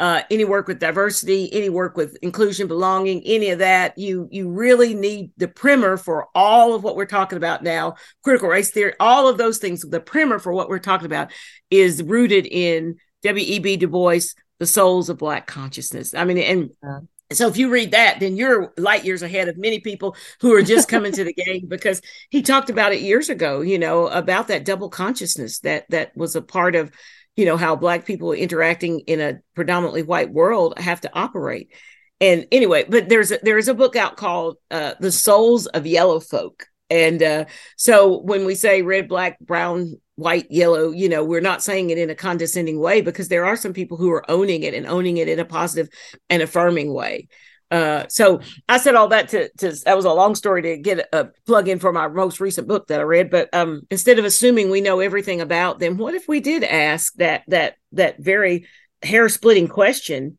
uh, 0.00 0.22
any 0.30 0.46
work 0.46 0.66
with 0.66 0.78
diversity, 0.78 1.52
any 1.52 1.68
work 1.68 1.94
with 1.94 2.16
inclusion, 2.22 2.66
belonging, 2.66 3.22
any 3.26 3.50
of 3.50 3.58
that, 3.58 3.96
you 3.98 4.26
you 4.32 4.48
really 4.48 4.94
need 4.94 5.30
the 5.36 5.46
primer 5.46 5.98
for 5.98 6.28
all 6.34 6.74
of 6.74 6.82
what 6.82 6.96
we're 6.96 7.04
talking 7.04 7.36
about 7.36 7.62
now. 7.62 7.94
Critical 8.24 8.48
race 8.48 8.70
theory, 8.70 8.94
all 8.98 9.28
of 9.28 9.36
those 9.36 9.58
things. 9.58 9.82
The 9.82 10.00
primer 10.00 10.38
for 10.38 10.54
what 10.54 10.70
we're 10.70 10.78
talking 10.78 11.04
about 11.04 11.30
is 11.70 12.02
rooted 12.02 12.46
in 12.46 12.96
W.E.B. 13.22 13.76
Du 13.76 13.88
Bois, 13.88 14.20
The 14.58 14.66
Souls 14.66 15.10
of 15.10 15.18
Black 15.18 15.46
Consciousness. 15.46 16.14
I 16.14 16.24
mean, 16.24 16.38
and 16.38 16.70
yeah. 16.82 17.00
So 17.32 17.46
if 17.46 17.56
you 17.56 17.70
read 17.70 17.92
that, 17.92 18.18
then 18.18 18.36
you're 18.36 18.72
light 18.76 19.04
years 19.04 19.22
ahead 19.22 19.48
of 19.48 19.56
many 19.56 19.78
people 19.78 20.16
who 20.40 20.52
are 20.54 20.62
just 20.62 20.88
coming 20.88 21.12
to 21.12 21.22
the 21.22 21.32
game 21.46 21.66
because 21.68 22.02
he 22.30 22.42
talked 22.42 22.70
about 22.70 22.92
it 22.92 23.02
years 23.02 23.28
ago, 23.28 23.60
you 23.60 23.78
know, 23.78 24.08
about 24.08 24.48
that 24.48 24.64
double 24.64 24.88
consciousness 24.88 25.60
that 25.60 25.88
that 25.90 26.16
was 26.16 26.34
a 26.34 26.42
part 26.42 26.74
of 26.74 26.90
you 27.36 27.44
know 27.44 27.56
how 27.56 27.76
black 27.76 28.04
people 28.04 28.32
interacting 28.32 29.00
in 29.00 29.20
a 29.20 29.38
predominantly 29.54 30.02
white 30.02 30.32
world 30.32 30.78
have 30.78 31.00
to 31.02 31.10
operate. 31.14 31.72
And 32.20 32.46
anyway 32.52 32.84
but 32.88 33.08
there's 33.08 33.32
a, 33.32 33.38
there's 33.42 33.68
a 33.68 33.74
book 33.74 33.96
out 33.96 34.16
called 34.16 34.56
uh, 34.70 34.94
the 35.00 35.12
souls 35.12 35.66
of 35.66 35.86
yellow 35.86 36.20
folk. 36.20 36.66
And 36.90 37.22
uh, 37.22 37.44
so 37.76 38.20
when 38.20 38.44
we 38.44 38.54
say 38.54 38.82
red 38.82 39.08
black 39.08 39.38
brown 39.40 40.00
white 40.16 40.50
yellow 40.50 40.90
you 40.90 41.08
know 41.08 41.24
we're 41.24 41.40
not 41.40 41.62
saying 41.62 41.88
it 41.88 41.96
in 41.96 42.10
a 42.10 42.14
condescending 42.14 42.78
way 42.78 43.00
because 43.00 43.28
there 43.28 43.46
are 43.46 43.56
some 43.56 43.72
people 43.72 43.96
who 43.96 44.10
are 44.10 44.30
owning 44.30 44.64
it 44.64 44.74
and 44.74 44.86
owning 44.86 45.16
it 45.16 45.28
in 45.28 45.38
a 45.38 45.44
positive 45.46 45.88
and 46.28 46.42
affirming 46.42 46.92
way 46.92 47.26
uh, 47.70 48.06
so 48.08 48.40
I 48.68 48.78
said 48.78 48.94
all 48.94 49.08
that 49.08 49.28
to, 49.28 49.48
to 49.58 49.72
that 49.84 49.96
was 49.96 50.04
a 50.04 50.12
long 50.12 50.34
story 50.34 50.62
to 50.62 50.76
get 50.76 51.08
a 51.12 51.28
plug 51.46 51.68
in 51.68 51.78
for 51.78 51.92
my 51.92 52.08
most 52.08 52.40
recent 52.40 52.66
book 52.66 52.88
that 52.88 53.00
I 53.00 53.04
read. 53.04 53.30
But 53.30 53.48
um, 53.52 53.82
instead 53.90 54.18
of 54.18 54.24
assuming 54.24 54.70
we 54.70 54.80
know 54.80 55.00
everything 55.00 55.40
about 55.40 55.78
them, 55.78 55.96
what 55.96 56.14
if 56.14 56.26
we 56.26 56.40
did 56.40 56.64
ask 56.64 57.14
that 57.14 57.44
that 57.48 57.76
that 57.92 58.18
very 58.18 58.66
hair 59.02 59.28
splitting 59.28 59.68
question? 59.68 60.38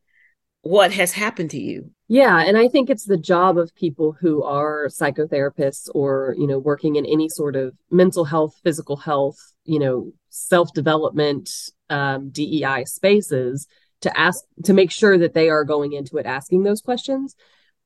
What 0.60 0.92
has 0.92 1.12
happened 1.12 1.50
to 1.50 1.60
you? 1.60 1.90
Yeah, 2.06 2.40
and 2.40 2.56
I 2.58 2.68
think 2.68 2.90
it's 2.90 3.06
the 3.06 3.16
job 3.16 3.58
of 3.58 3.74
people 3.74 4.12
who 4.12 4.44
are 4.44 4.86
psychotherapists 4.88 5.88
or 5.94 6.34
you 6.38 6.46
know 6.46 6.58
working 6.58 6.96
in 6.96 7.06
any 7.06 7.30
sort 7.30 7.56
of 7.56 7.74
mental 7.90 8.26
health, 8.26 8.60
physical 8.62 8.98
health, 8.98 9.38
you 9.64 9.78
know, 9.78 10.12
self 10.28 10.72
development, 10.74 11.48
um, 11.88 12.28
DEI 12.28 12.84
spaces 12.84 13.66
to 14.02 14.18
ask 14.18 14.44
to 14.64 14.72
make 14.72 14.90
sure 14.90 15.18
that 15.18 15.34
they 15.34 15.48
are 15.48 15.64
going 15.64 15.92
into 15.92 16.16
it 16.18 16.26
asking 16.26 16.62
those 16.62 16.80
questions 16.80 17.34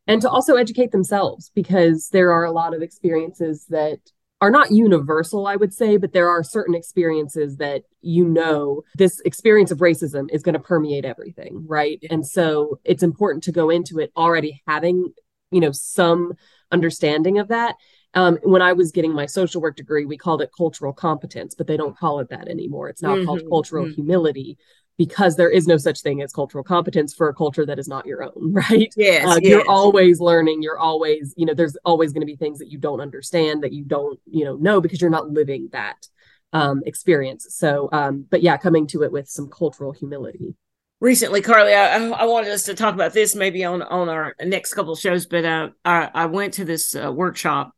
and 0.06 0.22
to 0.22 0.30
also 0.30 0.56
educate 0.56 0.92
themselves 0.92 1.50
because 1.54 2.08
there 2.10 2.32
are 2.32 2.44
a 2.44 2.52
lot 2.52 2.74
of 2.74 2.82
experiences 2.82 3.66
that 3.70 3.98
are 4.40 4.50
not 4.50 4.70
universal, 4.70 5.46
I 5.46 5.56
would 5.56 5.72
say, 5.72 5.96
but 5.96 6.12
there 6.12 6.28
are 6.28 6.42
certain 6.42 6.74
experiences 6.74 7.56
that 7.56 7.82
you 8.02 8.28
know 8.28 8.82
this 8.96 9.20
experience 9.20 9.70
of 9.70 9.78
racism 9.78 10.30
is 10.30 10.42
going 10.42 10.52
to 10.52 10.60
permeate 10.60 11.06
everything, 11.06 11.64
right? 11.66 11.98
And 12.10 12.26
so 12.26 12.78
it's 12.84 13.02
important 13.02 13.44
to 13.44 13.52
go 13.52 13.70
into 13.70 13.98
it 13.98 14.12
already 14.16 14.62
having, 14.66 15.12
you 15.50 15.60
know, 15.60 15.72
some 15.72 16.34
understanding 16.70 17.38
of 17.38 17.48
that. 17.48 17.76
Um, 18.12 18.38
when 18.42 18.62
I 18.62 18.74
was 18.74 18.92
getting 18.92 19.14
my 19.14 19.26
social 19.26 19.60
work 19.62 19.76
degree, 19.76 20.04
we 20.04 20.18
called 20.18 20.42
it 20.42 20.50
cultural 20.56 20.92
competence, 20.92 21.54
but 21.54 21.66
they 21.66 21.76
don't 21.76 21.96
call 21.96 22.20
it 22.20 22.28
that 22.28 22.48
anymore. 22.48 22.88
It's 22.88 23.02
now 23.02 23.16
mm-hmm. 23.16 23.26
called 23.26 23.42
cultural 23.48 23.84
mm-hmm. 23.84 23.94
humility 23.94 24.58
because 24.98 25.36
there 25.36 25.50
is 25.50 25.66
no 25.66 25.76
such 25.76 26.00
thing 26.00 26.22
as 26.22 26.32
cultural 26.32 26.64
competence 26.64 27.14
for 27.14 27.28
a 27.28 27.34
culture 27.34 27.66
that 27.66 27.78
is 27.78 27.88
not 27.88 28.06
your 28.06 28.22
own, 28.22 28.32
right? 28.52 28.92
Yes, 28.96 29.26
uh, 29.26 29.38
yes. 29.42 29.50
You're 29.50 29.68
always 29.68 30.20
learning. 30.20 30.62
You're 30.62 30.78
always, 30.78 31.34
you 31.36 31.46
know, 31.46 31.54
there's 31.54 31.76
always 31.84 32.12
going 32.12 32.22
to 32.22 32.26
be 32.26 32.36
things 32.36 32.58
that 32.58 32.70
you 32.70 32.78
don't 32.78 33.00
understand 33.00 33.62
that 33.62 33.72
you 33.72 33.84
don't, 33.84 34.18
you 34.26 34.44
know, 34.44 34.56
know 34.56 34.80
because 34.80 35.00
you're 35.00 35.10
not 35.10 35.30
living 35.30 35.68
that 35.72 36.06
um, 36.52 36.82
experience. 36.86 37.46
So, 37.50 37.88
um, 37.92 38.26
but 38.30 38.42
yeah, 38.42 38.56
coming 38.56 38.86
to 38.88 39.02
it 39.02 39.12
with 39.12 39.28
some 39.28 39.48
cultural 39.48 39.92
humility. 39.92 40.54
Recently, 40.98 41.42
Carly, 41.42 41.74
I, 41.74 42.08
I 42.08 42.24
wanted 42.24 42.50
us 42.52 42.62
to 42.64 42.74
talk 42.74 42.94
about 42.94 43.12
this 43.12 43.34
maybe 43.34 43.64
on 43.64 43.82
on 43.82 44.08
our 44.08 44.34
next 44.42 44.72
couple 44.72 44.94
of 44.94 44.98
shows, 44.98 45.26
but 45.26 45.44
uh, 45.44 45.68
I, 45.84 46.10
I 46.14 46.26
went 46.26 46.54
to 46.54 46.64
this 46.64 46.96
uh, 46.96 47.12
workshop 47.12 47.72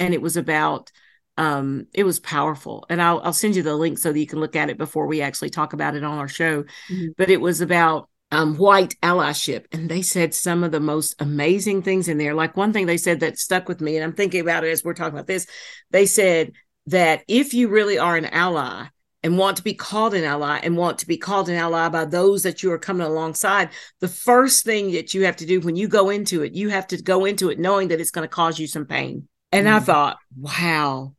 and 0.00 0.12
it 0.12 0.20
was 0.20 0.36
about 0.36 0.90
um 1.36 1.86
it 1.92 2.04
was 2.04 2.20
powerful. 2.20 2.86
And 2.88 3.02
I'll, 3.02 3.20
I'll 3.20 3.32
send 3.32 3.56
you 3.56 3.62
the 3.62 3.74
link 3.76 3.98
so 3.98 4.12
that 4.12 4.18
you 4.18 4.26
can 4.26 4.40
look 4.40 4.56
at 4.56 4.70
it 4.70 4.78
before 4.78 5.06
we 5.06 5.20
actually 5.20 5.50
talk 5.50 5.72
about 5.72 5.96
it 5.96 6.04
on 6.04 6.18
our 6.18 6.28
show. 6.28 6.62
Mm-hmm. 6.62 7.08
but 7.16 7.30
it 7.30 7.40
was 7.40 7.60
about 7.60 8.08
um, 8.30 8.56
white 8.56 8.96
allyship 9.00 9.66
and 9.70 9.88
they 9.88 10.02
said 10.02 10.34
some 10.34 10.64
of 10.64 10.72
the 10.72 10.80
most 10.80 11.14
amazing 11.20 11.82
things 11.82 12.08
in 12.08 12.18
there. 12.18 12.34
Like 12.34 12.56
one 12.56 12.72
thing 12.72 12.86
they 12.86 12.96
said 12.96 13.20
that 13.20 13.38
stuck 13.38 13.68
with 13.68 13.80
me 13.80 13.96
and 13.96 14.04
i'm 14.04 14.12
thinking 14.12 14.40
about 14.40 14.64
it 14.64 14.70
as 14.70 14.82
we're 14.82 14.94
talking 14.94 15.14
about 15.14 15.26
this 15.26 15.46
they 15.90 16.06
said 16.06 16.52
that 16.86 17.22
if 17.28 17.54
you 17.54 17.68
really 17.68 17.98
are 17.98 18.16
an 18.16 18.26
ally 18.26 18.86
and 19.22 19.38
want 19.38 19.56
to 19.56 19.62
be 19.62 19.74
called 19.74 20.14
an 20.14 20.24
ally 20.24 20.58
and 20.58 20.76
want 20.76 20.98
to 20.98 21.06
be 21.06 21.16
called 21.16 21.48
an 21.48 21.54
ally 21.54 21.88
by 21.88 22.04
those 22.04 22.42
that 22.42 22.62
you 22.62 22.70
are 22.72 22.78
coming 22.78 23.06
alongside 23.06 23.70
the 24.00 24.08
first 24.08 24.64
thing 24.64 24.92
that 24.92 25.14
you 25.14 25.24
have 25.24 25.36
to 25.36 25.46
do 25.46 25.60
when 25.60 25.76
you 25.76 25.88
go 25.88 26.10
into 26.10 26.42
it 26.42 26.52
you 26.52 26.68
have 26.68 26.86
to 26.86 27.00
go 27.00 27.24
into 27.24 27.50
it 27.50 27.58
knowing 27.58 27.88
that 27.88 28.00
it's 28.00 28.10
going 28.10 28.24
to 28.24 28.28
cause 28.28 28.58
you 28.58 28.66
some 28.66 28.86
pain. 28.86 29.28
And 29.52 29.66
mm-hmm. 29.66 29.76
i 29.76 29.80
thought 29.80 30.18
wow 30.36 31.14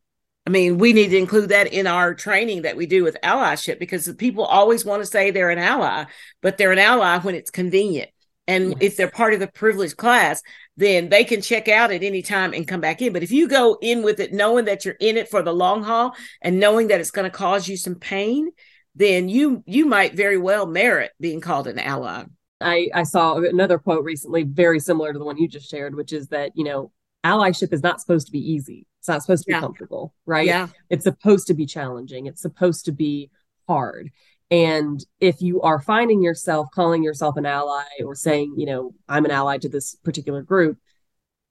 I 0.46 0.52
mean, 0.52 0.78
we 0.78 0.94
need 0.94 1.10
to 1.10 1.18
include 1.18 1.50
that 1.50 1.74
in 1.74 1.88
our 1.88 2.14
training 2.14 2.64
that 2.64 2.78
we 2.78 2.86
do 2.86 3.04
with 3.04 3.18
allyship 3.24 3.80
because 3.80 4.12
people 4.18 4.46
always 4.46 4.86
want 4.86 5.02
to 5.02 5.08
say 5.08 5.32
they're 5.32 5.50
an 5.50 5.58
ally, 5.58 6.06
but 6.42 6.58
they're 6.58 6.72
an 6.72 6.80
ally 6.80 7.18
when 7.20 7.34
it's 7.34 7.50
convenient. 7.50 8.12
And 8.48 8.72
yes. 8.72 8.78
if 8.82 8.98
they're 8.98 9.10
part 9.10 9.34
of 9.34 9.40
the 9.40 9.48
privileged 9.48 9.98
class, 9.98 10.44
then 10.78 11.10
they 11.10 11.24
can 11.24 11.42
check 11.42 11.68
out 11.68 11.92
at 11.92 12.04
any 12.04 12.22
time 12.22 12.54
and 12.54 12.68
come 12.68 12.80
back 12.80 13.02
in. 13.02 13.12
But 13.12 13.24
if 13.24 13.32
you 13.32 13.48
go 13.48 13.78
in 13.82 14.04
with 14.04 14.20
it 14.20 14.34
knowing 14.34 14.66
that 14.66 14.86
you're 14.86 14.98
in 15.00 15.18
it 15.18 15.30
for 15.30 15.42
the 15.42 15.54
long 15.54 15.84
haul 15.84 16.16
and 16.42 16.60
knowing 16.60 16.90
that 16.90 17.00
it's 17.00 17.12
going 17.12 17.30
to 17.30 17.36
cause 17.36 17.68
you 17.68 17.76
some 17.76 17.96
pain, 17.96 18.50
then 18.94 19.28
you 19.30 19.64
you 19.66 19.86
might 19.86 20.14
very 20.14 20.38
well 20.38 20.68
merit 20.68 21.12
being 21.20 21.42
called 21.42 21.68
an 21.68 21.80
ally. 21.80 22.24
I, 22.62 22.90
I 22.94 23.04
saw 23.04 23.38
another 23.38 23.80
quote 23.80 24.04
recently, 24.04 24.44
very 24.44 24.80
similar 24.80 25.12
to 25.12 25.20
the 25.20 25.26
one 25.26 25.38
you 25.38 25.48
just 25.48 25.70
shared, 25.70 25.96
which 25.96 26.14
is 26.14 26.30
that, 26.30 26.52
you 26.56 26.64
know, 26.64 26.92
allyship 27.24 27.74
is 27.74 27.84
not 27.84 28.00
supposed 28.00 28.28
to 28.28 28.32
be 28.32 28.40
easy. 28.40 28.86
It's 29.06 29.10
not 29.10 29.22
supposed 29.22 29.44
to 29.44 29.50
be 29.50 29.54
yeah. 29.54 29.60
comfortable, 29.60 30.16
right? 30.26 30.48
Yeah. 30.48 30.70
It's 30.90 31.04
supposed 31.04 31.46
to 31.48 31.54
be 31.54 31.68
challenging. 31.68 32.26
It's 32.26 32.42
supposed 32.42 32.86
to 32.86 32.92
be 32.92 33.30
hard. 33.68 34.10
And 34.50 35.06
if 35.20 35.44
you 35.44 35.62
are 35.62 35.80
finding 35.80 36.24
yourself 36.24 36.70
calling 36.74 37.04
yourself 37.04 37.38
an 37.38 37.46
ally 37.46 37.84
or 38.04 38.16
saying, 38.16 38.56
you 38.58 38.66
know, 38.66 38.96
I'm 39.08 39.24
an 39.26 39.30
ally 39.30 39.60
to 39.60 39.70
this 39.70 39.94
particular 40.04 40.42
group, 40.42 40.80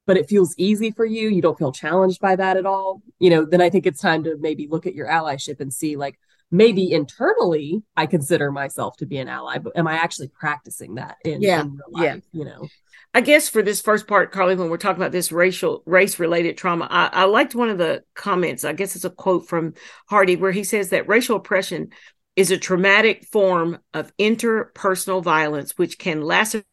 but 0.05 0.17
it 0.17 0.29
feels 0.29 0.57
easy 0.59 0.91
for 0.91 1.05
you, 1.05 1.29
you 1.29 1.41
don't 1.41 1.57
feel 1.57 1.71
challenged 1.71 2.21
by 2.21 2.35
that 2.35 2.57
at 2.57 2.67
all, 2.67 3.03
you 3.21 3.31
know, 3.31 3.45
then 3.45 3.61
I 3.61 3.71
think 3.71 3.87
it's 3.87 4.01
time 4.01 4.25
to 4.25 4.37
maybe 4.37 4.67
look 4.67 4.89
at 4.89 4.97
your 4.97 5.07
allyship 5.07 5.61
and 5.61 5.73
see, 5.73 5.95
like, 5.95 6.19
maybe 6.51 6.93
internally 6.93 7.83
I 7.97 8.07
consider 8.07 8.53
myself 8.53 8.97
to 8.99 9.07
be 9.07 9.19
an 9.19 9.29
ally, 9.29 9.59
but 9.59 9.77
am 9.77 9.87
I 9.87 9.95
actually 9.95 10.29
practicing 10.29 10.95
that 10.97 11.17
in, 11.25 11.43
yeah. 11.43 11.63
in 11.63 11.73
real 11.73 11.81
life? 11.91 12.23
Yeah. 12.33 12.39
You 12.39 12.45
know? 12.45 12.69
I 13.13 13.21
guess 13.21 13.49
for 13.49 13.63
this 13.63 13.81
first 13.81 14.09
part, 14.09 14.33
Carly, 14.33 14.57
when 14.57 14.71
we're 14.71 14.77
talking 14.77 15.01
about 15.01 15.13
this 15.13 15.31
racial 15.31 15.83
race 15.87 16.19
related 16.19 16.57
trauma, 16.57 16.89
I, 16.91 17.11
I, 17.13 17.25
liked 17.25 17.55
one 17.55 17.69
of 17.69 17.79
the 17.79 18.03
comments. 18.15 18.65
I 18.65 18.73
guess 18.73 18.97
it's 18.97 19.05
a 19.05 19.11
quote 19.11 19.47
from 19.47 19.75
Hardy 20.09 20.35
where 20.35 20.51
he 20.51 20.65
says 20.65 20.91
that 20.91 21.09
racial 21.09 21.37
oppression 21.37 21.91
is 22.35 22.51
a 22.51 22.59
traumatic 22.59 23.25
form 23.27 23.79
of 23.93 24.13
interpersonal 24.17 25.23
violence 25.23 25.79
which 25.79 25.99
can 25.99 26.23
lacerate 26.23 26.65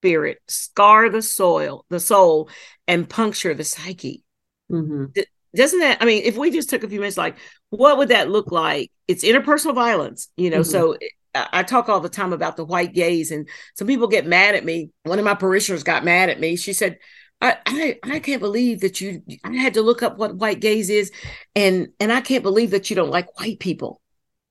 spirit, 0.00 0.38
scar 0.46 1.10
the 1.10 1.22
soil, 1.22 1.84
the 1.90 2.00
soul, 2.00 2.48
and 2.86 3.08
puncture 3.08 3.54
the 3.54 3.64
psyche. 3.64 4.24
Mm-hmm. 4.70 5.06
Doesn't 5.54 5.80
that? 5.80 5.98
I 6.00 6.04
mean, 6.04 6.22
if 6.24 6.36
we 6.36 6.50
just 6.50 6.70
took 6.70 6.84
a 6.84 6.88
few 6.88 7.00
minutes, 7.00 7.16
like, 7.16 7.36
what 7.70 7.98
would 7.98 8.08
that 8.08 8.30
look 8.30 8.50
like? 8.50 8.90
It's 9.06 9.24
interpersonal 9.24 9.74
violence, 9.74 10.28
you 10.36 10.50
know. 10.50 10.60
Mm-hmm. 10.60 10.70
So 10.70 10.96
I 11.34 11.62
talk 11.62 11.88
all 11.88 12.00
the 12.00 12.08
time 12.08 12.32
about 12.32 12.56
the 12.56 12.64
white 12.64 12.94
gaze, 12.94 13.30
and 13.30 13.48
some 13.74 13.86
people 13.86 14.08
get 14.08 14.26
mad 14.26 14.54
at 14.54 14.64
me. 14.64 14.90
One 15.04 15.18
of 15.18 15.24
my 15.24 15.34
parishioners 15.34 15.82
got 15.82 16.04
mad 16.04 16.30
at 16.30 16.40
me. 16.40 16.56
She 16.56 16.72
said, 16.72 16.98
I, 17.40 17.56
I, 17.66 17.98
I 18.02 18.18
can't 18.18 18.40
believe 18.40 18.80
that 18.80 19.00
you 19.00 19.22
I 19.44 19.54
had 19.54 19.74
to 19.74 19.82
look 19.82 20.02
up 20.02 20.18
what 20.18 20.36
white 20.36 20.60
gaze 20.60 20.90
is 20.90 21.12
and 21.54 21.88
and 22.00 22.12
I 22.12 22.20
can't 22.20 22.42
believe 22.42 22.72
that 22.72 22.90
you 22.90 22.96
don't 22.96 23.10
like 23.10 23.38
white 23.38 23.60
people 23.60 24.00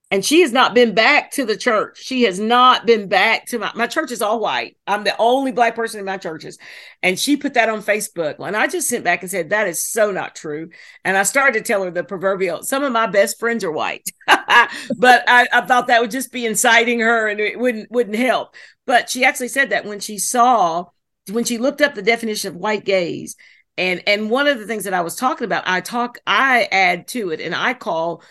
and 0.10 0.24
she 0.24 0.42
has 0.42 0.54
not 0.54 0.74
been 0.74 0.96
back 0.96 1.32
to 1.32 1.44
the 1.44 1.58
church. 1.58 1.98
She 2.02 2.24
has 2.24 2.40
not 2.40 2.86
been 2.86 3.10
back 3.10 3.46
to 3.48 3.60
my 3.60 3.72
my 3.76 3.88
church 3.88 4.12
is 4.12 4.22
all 4.22 4.40
white. 4.40 4.78
I'm 4.88 5.04
the 5.04 5.16
only 5.20 5.52
black 5.52 5.76
person 5.76 6.00
in 6.00 6.06
my 6.06 6.18
churches. 6.18 6.58
And 7.04 7.20
she 7.20 7.36
put 7.36 7.56
that 7.56 7.68
on 7.68 7.82
Facebook. 7.82 8.36
And 8.40 8.56
I 8.56 8.68
just 8.68 8.88
sent 8.88 9.04
back 9.04 9.22
and 9.22 9.30
said, 9.30 9.50
that 9.50 9.68
is 9.68 9.84
so 9.84 10.12
not 10.12 10.34
true. 10.34 10.70
And 11.04 11.18
I 11.18 11.24
started 11.24 11.60
to 11.60 11.68
tell 11.68 11.84
her 11.84 11.92
the 11.92 12.06
proverbial, 12.06 12.64
some 12.64 12.84
of 12.84 12.94
my 12.94 13.08
best 13.08 13.38
friends 13.38 13.66
are 13.66 13.72
white. 13.72 14.10
but 14.28 15.24
I, 15.28 15.48
I 15.52 15.62
thought 15.62 15.88
that 15.88 16.00
would 16.00 16.12
just 16.12 16.32
be 16.32 16.46
inciting 16.46 17.02
her 17.02 17.28
and 17.28 17.42
it 17.42 17.60
wouldn't 17.60 17.92
wouldn't 17.92 18.16
help. 18.16 18.56
But 18.86 19.10
she 19.10 19.26
actually 19.26 19.50
said 19.50 19.72
that 19.72 19.86
when 19.86 20.00
she 20.00 20.20
saw, 20.20 20.86
when 21.32 21.44
she 21.44 21.58
looked 21.58 21.82
up 21.82 21.96
the 21.96 22.02
definition 22.02 22.54
of 22.54 22.56
white 22.56 22.86
gaze, 22.86 23.36
and 23.78 24.02
and 24.08 24.30
one 24.30 24.48
of 24.48 24.58
the 24.58 24.66
things 24.66 24.86
that 24.86 24.94
I 24.94 25.02
was 25.02 25.16
talking 25.16 25.46
about, 25.46 25.64
I 25.68 25.82
talk, 25.82 26.18
I 26.26 26.70
add 26.72 27.10
to 27.10 27.32
it, 27.32 27.42
and 27.42 27.54
I 27.54 27.74
call 27.74 28.24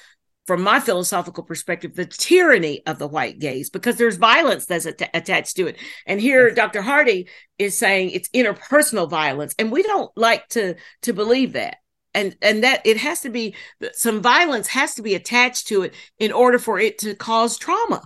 from 0.47 0.63
my 0.63 0.79
philosophical 0.79 1.43
perspective, 1.43 1.95
the 1.95 2.07
tyranny 2.07 2.85
of 2.87 2.99
the 2.99 3.09
white 3.09 3.39
gaze, 3.39 3.69
because 3.69 3.97
there's 3.97 4.17
violence 4.17 4.65
that's 4.67 4.87
at- 4.87 5.11
attached 5.13 5.57
to 5.57 5.67
it. 5.67 5.77
And 6.07 6.21
here, 6.21 6.51
Dr. 6.53 6.83
Hardy 6.83 7.29
is 7.59 7.77
saying 7.77 8.11
it's 8.11 8.29
interpersonal 8.29 9.11
violence, 9.11 9.55
and 9.59 9.73
we 9.73 9.83
don't 9.83 10.11
like 10.17 10.49
to 10.51 10.77
to 11.03 11.13
believe 11.13 11.55
that. 11.55 11.79
And 12.15 12.37
and 12.41 12.63
that 12.65 12.87
it 12.87 12.97
has 12.99 13.21
to 13.23 13.31
be 13.31 13.55
some 13.93 14.23
violence 14.23 14.69
has 14.69 14.95
to 14.95 15.03
be 15.03 15.15
attached 15.15 15.67
to 15.69 15.83
it 15.83 15.95
in 16.19 16.33
order 16.33 16.59
for 16.59 16.79
it 16.79 16.99
to 16.99 17.15
cause 17.15 17.59
trauma. 17.59 18.03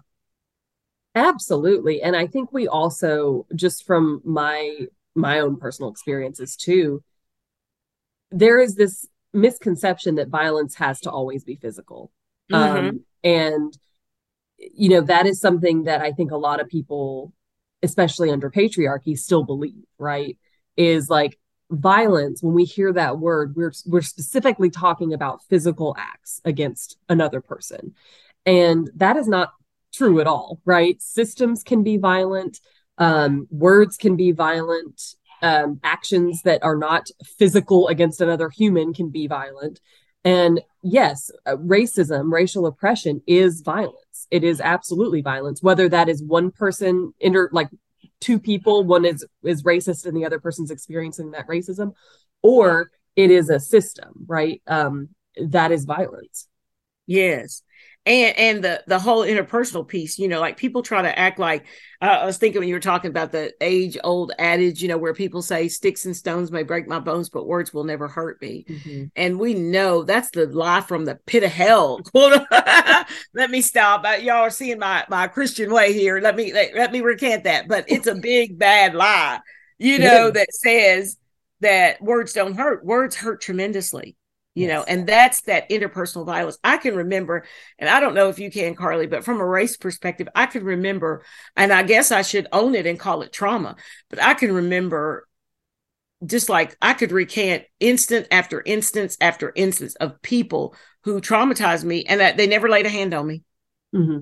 Absolutely, 1.14 2.02
and 2.02 2.16
I 2.16 2.26
think 2.26 2.52
we 2.52 2.66
also 2.66 3.46
just 3.54 3.86
from 3.86 4.22
my 4.24 4.86
my 5.14 5.40
own 5.40 5.58
personal 5.58 5.90
experiences 5.90 6.56
too, 6.56 7.02
there 8.30 8.58
is 8.58 8.76
this 8.76 9.06
misconception 9.32 10.16
that 10.16 10.28
violence 10.28 10.74
has 10.76 11.00
to 11.00 11.10
always 11.10 11.44
be 11.44 11.56
physical 11.56 12.10
Mm-hmm. 12.50 12.88
Um, 12.88 13.00
and, 13.22 13.78
you 14.58 14.88
know, 14.90 15.00
that 15.02 15.26
is 15.26 15.40
something 15.40 15.84
that 15.84 16.00
I 16.00 16.12
think 16.12 16.30
a 16.30 16.36
lot 16.36 16.60
of 16.60 16.68
people, 16.68 17.32
especially 17.82 18.30
under 18.30 18.50
patriarchy, 18.50 19.18
still 19.18 19.44
believe, 19.44 19.84
right? 19.98 20.36
Is 20.76 21.08
like 21.08 21.38
violence, 21.70 22.42
when 22.42 22.54
we 22.54 22.64
hear 22.64 22.92
that 22.92 23.18
word, 23.18 23.54
we're, 23.56 23.72
we're 23.86 24.02
specifically 24.02 24.70
talking 24.70 25.12
about 25.12 25.42
physical 25.44 25.94
acts 25.98 26.40
against 26.44 26.98
another 27.08 27.40
person. 27.40 27.94
And 28.44 28.90
that 28.96 29.16
is 29.16 29.28
not 29.28 29.52
true 29.94 30.20
at 30.20 30.26
all, 30.26 30.60
right? 30.64 31.00
Systems 31.00 31.62
can 31.62 31.82
be 31.82 31.96
violent, 31.96 32.60
um, 32.98 33.46
words 33.50 33.96
can 33.96 34.16
be 34.16 34.32
violent, 34.32 35.14
um, 35.42 35.80
actions 35.82 36.42
that 36.42 36.62
are 36.62 36.76
not 36.76 37.08
physical 37.38 37.88
against 37.88 38.20
another 38.20 38.50
human 38.50 38.92
can 38.92 39.08
be 39.08 39.26
violent. 39.26 39.80
And 40.24 40.60
yes, 40.82 41.30
uh, 41.46 41.56
racism, 41.56 42.32
racial 42.32 42.66
oppression 42.66 43.22
is 43.26 43.60
violence. 43.60 44.26
It 44.30 44.44
is 44.44 44.60
absolutely 44.60 45.22
violence, 45.22 45.62
whether 45.62 45.88
that 45.88 46.08
is 46.08 46.22
one 46.22 46.50
person 46.50 47.12
inter 47.20 47.48
like 47.52 47.68
two 48.20 48.38
people, 48.38 48.84
one 48.84 49.04
is 49.04 49.24
is 49.42 49.62
racist 49.62 50.06
and 50.06 50.16
the 50.16 50.24
other 50.24 50.40
person's 50.40 50.70
experiencing 50.70 51.32
that 51.32 51.48
racism, 51.48 51.92
or 52.42 52.90
it 53.16 53.30
is 53.30 53.50
a 53.50 53.60
system, 53.60 54.12
right? 54.26 54.62
Um, 54.66 55.10
that 55.36 55.72
is 55.72 55.84
violence. 55.84 56.48
Yes 57.06 57.62
and 58.06 58.36
and 58.38 58.64
the 58.64 58.82
the 58.86 58.98
whole 58.98 59.24
interpersonal 59.24 59.86
piece 59.86 60.18
you 60.18 60.26
know 60.26 60.40
like 60.40 60.56
people 60.56 60.82
try 60.82 61.02
to 61.02 61.18
act 61.18 61.38
like 61.38 61.66
uh, 62.00 62.06
i 62.06 62.24
was 62.24 62.38
thinking 62.38 62.60
when 62.60 62.68
you 62.68 62.74
were 62.74 62.80
talking 62.80 63.10
about 63.10 63.30
the 63.30 63.52
age 63.60 63.98
old 64.04 64.32
adage 64.38 64.80
you 64.82 64.88
know 64.88 64.96
where 64.96 65.12
people 65.12 65.42
say 65.42 65.68
sticks 65.68 66.06
and 66.06 66.16
stones 66.16 66.50
may 66.50 66.62
break 66.62 66.88
my 66.88 66.98
bones 66.98 67.28
but 67.28 67.46
words 67.46 67.74
will 67.74 67.84
never 67.84 68.08
hurt 68.08 68.40
me. 68.40 68.64
Mm-hmm. 68.68 69.04
and 69.16 69.38
we 69.38 69.54
know 69.54 70.02
that's 70.02 70.30
the 70.30 70.46
lie 70.46 70.80
from 70.80 71.04
the 71.04 71.16
pit 71.26 71.44
of 71.44 71.52
hell. 71.52 72.00
Let 73.34 73.50
me 73.50 73.60
stop. 73.60 74.04
Uh, 74.04 74.16
y'all 74.20 74.36
are 74.36 74.50
seeing 74.50 74.78
my 74.78 75.04
my 75.08 75.28
christian 75.28 75.72
way 75.72 75.92
here. 75.92 76.20
Let 76.20 76.36
me 76.36 76.52
let, 76.52 76.74
let 76.74 76.92
me 76.92 77.00
recant 77.02 77.44
that. 77.44 77.68
But 77.68 77.84
it's 77.88 78.06
a 78.06 78.14
big 78.14 78.58
bad 78.58 78.94
lie 78.94 79.40
you 79.80 79.98
know 79.98 80.30
that 80.30 80.52
says 80.52 81.16
that 81.60 82.00
words 82.02 82.32
don't 82.32 82.54
hurt. 82.54 82.84
Words 82.84 83.16
hurt 83.16 83.40
tremendously 83.40 84.16
you 84.54 84.66
yes. 84.66 84.74
know 84.74 84.84
and 84.84 85.06
that's 85.06 85.42
that 85.42 85.68
interpersonal 85.70 86.26
violence 86.26 86.58
i 86.64 86.76
can 86.76 86.94
remember 86.94 87.44
and 87.78 87.88
i 87.88 88.00
don't 88.00 88.14
know 88.14 88.28
if 88.28 88.38
you 88.38 88.50
can 88.50 88.74
carly 88.74 89.06
but 89.06 89.24
from 89.24 89.40
a 89.40 89.46
race 89.46 89.76
perspective 89.76 90.28
i 90.34 90.46
can 90.46 90.64
remember 90.64 91.24
and 91.56 91.72
i 91.72 91.82
guess 91.82 92.10
i 92.10 92.22
should 92.22 92.46
own 92.52 92.74
it 92.74 92.86
and 92.86 92.98
call 92.98 93.22
it 93.22 93.32
trauma 93.32 93.76
but 94.08 94.22
i 94.22 94.34
can 94.34 94.52
remember 94.52 95.28
just 96.24 96.48
like 96.48 96.76
i 96.82 96.92
could 96.92 97.12
recant 97.12 97.64
instant 97.78 98.26
after 98.30 98.62
instance 98.66 99.16
after 99.20 99.52
instance 99.54 99.94
of 99.96 100.20
people 100.22 100.74
who 101.04 101.20
traumatized 101.20 101.84
me 101.84 102.04
and 102.04 102.20
that 102.20 102.36
they 102.36 102.46
never 102.46 102.68
laid 102.68 102.86
a 102.86 102.90
hand 102.90 103.14
on 103.14 103.26
me 103.26 103.42
mm-hmm. 103.94 104.18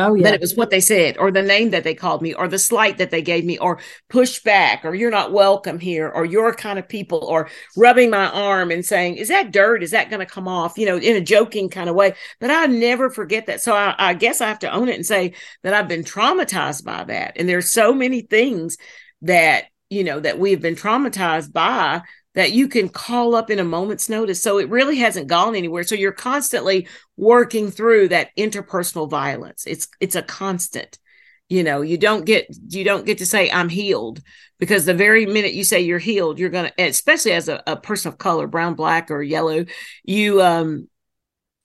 Oh, 0.00 0.14
yeah. 0.14 0.24
That 0.24 0.34
it 0.34 0.40
was 0.40 0.54
what 0.54 0.70
they 0.70 0.80
said, 0.80 1.18
or 1.18 1.32
the 1.32 1.42
name 1.42 1.70
that 1.70 1.82
they 1.82 1.94
called 1.94 2.22
me, 2.22 2.32
or 2.32 2.46
the 2.46 2.58
slight 2.58 2.98
that 2.98 3.10
they 3.10 3.20
gave 3.20 3.44
me, 3.44 3.58
or 3.58 3.80
push 4.08 4.38
back, 4.40 4.84
or 4.84 4.94
you're 4.94 5.10
not 5.10 5.32
welcome 5.32 5.80
here, 5.80 6.08
or 6.08 6.24
your 6.24 6.54
kind 6.54 6.78
of 6.78 6.88
people, 6.88 7.24
or 7.24 7.48
rubbing 7.76 8.08
my 8.08 8.30
arm 8.30 8.70
and 8.70 8.84
saying, 8.86 9.16
Is 9.16 9.26
that 9.28 9.50
dirt? 9.50 9.82
Is 9.82 9.90
that 9.90 10.08
going 10.08 10.20
to 10.20 10.26
come 10.26 10.46
off? 10.46 10.78
You 10.78 10.86
know, 10.86 10.98
in 10.98 11.16
a 11.16 11.20
joking 11.20 11.68
kind 11.68 11.90
of 11.90 11.96
way. 11.96 12.14
But 12.38 12.50
I 12.52 12.66
never 12.66 13.10
forget 13.10 13.46
that. 13.46 13.60
So 13.60 13.74
I, 13.74 13.94
I 13.98 14.14
guess 14.14 14.40
I 14.40 14.46
have 14.48 14.60
to 14.60 14.70
own 14.70 14.88
it 14.88 14.94
and 14.94 15.06
say 15.06 15.34
that 15.64 15.74
I've 15.74 15.88
been 15.88 16.04
traumatized 16.04 16.84
by 16.84 17.02
that. 17.04 17.32
And 17.36 17.48
there's 17.48 17.68
so 17.68 17.92
many 17.92 18.20
things 18.20 18.76
that, 19.22 19.64
you 19.90 20.04
know, 20.04 20.20
that 20.20 20.38
we've 20.38 20.62
been 20.62 20.76
traumatized 20.76 21.52
by 21.52 22.02
that 22.38 22.52
you 22.52 22.68
can 22.68 22.88
call 22.88 23.34
up 23.34 23.50
in 23.50 23.58
a 23.58 23.64
moment's 23.64 24.08
notice. 24.08 24.40
So 24.40 24.58
it 24.58 24.70
really 24.70 24.94
hasn't 24.98 25.26
gone 25.26 25.56
anywhere. 25.56 25.82
So 25.82 25.96
you're 25.96 26.12
constantly 26.12 26.86
working 27.16 27.68
through 27.68 28.10
that 28.10 28.30
interpersonal 28.38 29.10
violence. 29.10 29.64
It's 29.66 29.88
it's 29.98 30.14
a 30.14 30.22
constant. 30.22 31.00
You 31.48 31.64
know, 31.64 31.82
you 31.82 31.98
don't 31.98 32.24
get 32.24 32.46
you 32.68 32.84
don't 32.84 33.04
get 33.04 33.18
to 33.18 33.26
say 33.26 33.50
I'm 33.50 33.68
healed 33.68 34.22
because 34.60 34.84
the 34.84 34.94
very 34.94 35.26
minute 35.26 35.52
you 35.52 35.64
say 35.64 35.80
you're 35.80 35.98
healed, 35.98 36.38
you're 36.38 36.48
gonna, 36.48 36.70
especially 36.78 37.32
as 37.32 37.48
a, 37.48 37.60
a 37.66 37.76
person 37.76 38.12
of 38.12 38.18
color, 38.18 38.46
brown, 38.46 38.74
black, 38.74 39.10
or 39.10 39.20
yellow, 39.20 39.64
you 40.04 40.40
um 40.40 40.88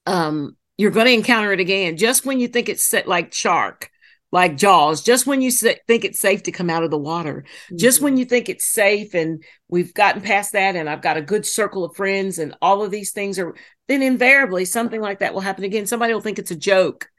um 0.07 0.57
you're 0.79 0.89
to 0.89 1.07
encounter 1.07 1.53
it 1.53 1.59
again. 1.59 1.97
Just 1.97 2.25
when 2.25 2.39
you 2.39 2.47
think 2.47 2.67
it's 2.67 2.83
set 2.83 3.07
like 3.07 3.31
shark, 3.31 3.91
like 4.33 4.57
Jaws, 4.57 5.03
just 5.03 5.27
when 5.27 5.43
you 5.43 5.51
think 5.51 6.03
it's 6.03 6.19
safe 6.19 6.41
to 6.43 6.51
come 6.51 6.67
out 6.67 6.81
of 6.81 6.89
the 6.89 6.97
water, 6.97 7.45
mm-hmm. 7.67 7.77
just 7.77 8.01
when 8.01 8.13
mm-hmm. 8.13 8.21
you 8.21 8.25
think 8.25 8.49
it's 8.49 8.65
safe 8.65 9.13
and 9.13 9.43
we've 9.69 9.93
gotten 9.93 10.23
past 10.23 10.53
that 10.53 10.75
and 10.75 10.89
I've 10.89 11.03
got 11.03 11.17
a 11.17 11.21
good 11.21 11.45
circle 11.45 11.85
of 11.85 11.95
friends 11.95 12.39
and 12.39 12.55
all 12.59 12.81
of 12.83 12.89
these 12.89 13.11
things 13.11 13.37
are, 13.37 13.53
then 13.87 14.01
invariably 14.01 14.65
something 14.65 14.99
like 14.99 15.19
that 15.19 15.35
will 15.35 15.41
happen 15.41 15.65
again. 15.65 15.85
Somebody 15.85 16.15
will 16.15 16.19
think 16.19 16.39
it's 16.39 16.49
a 16.49 16.55
joke 16.55 17.09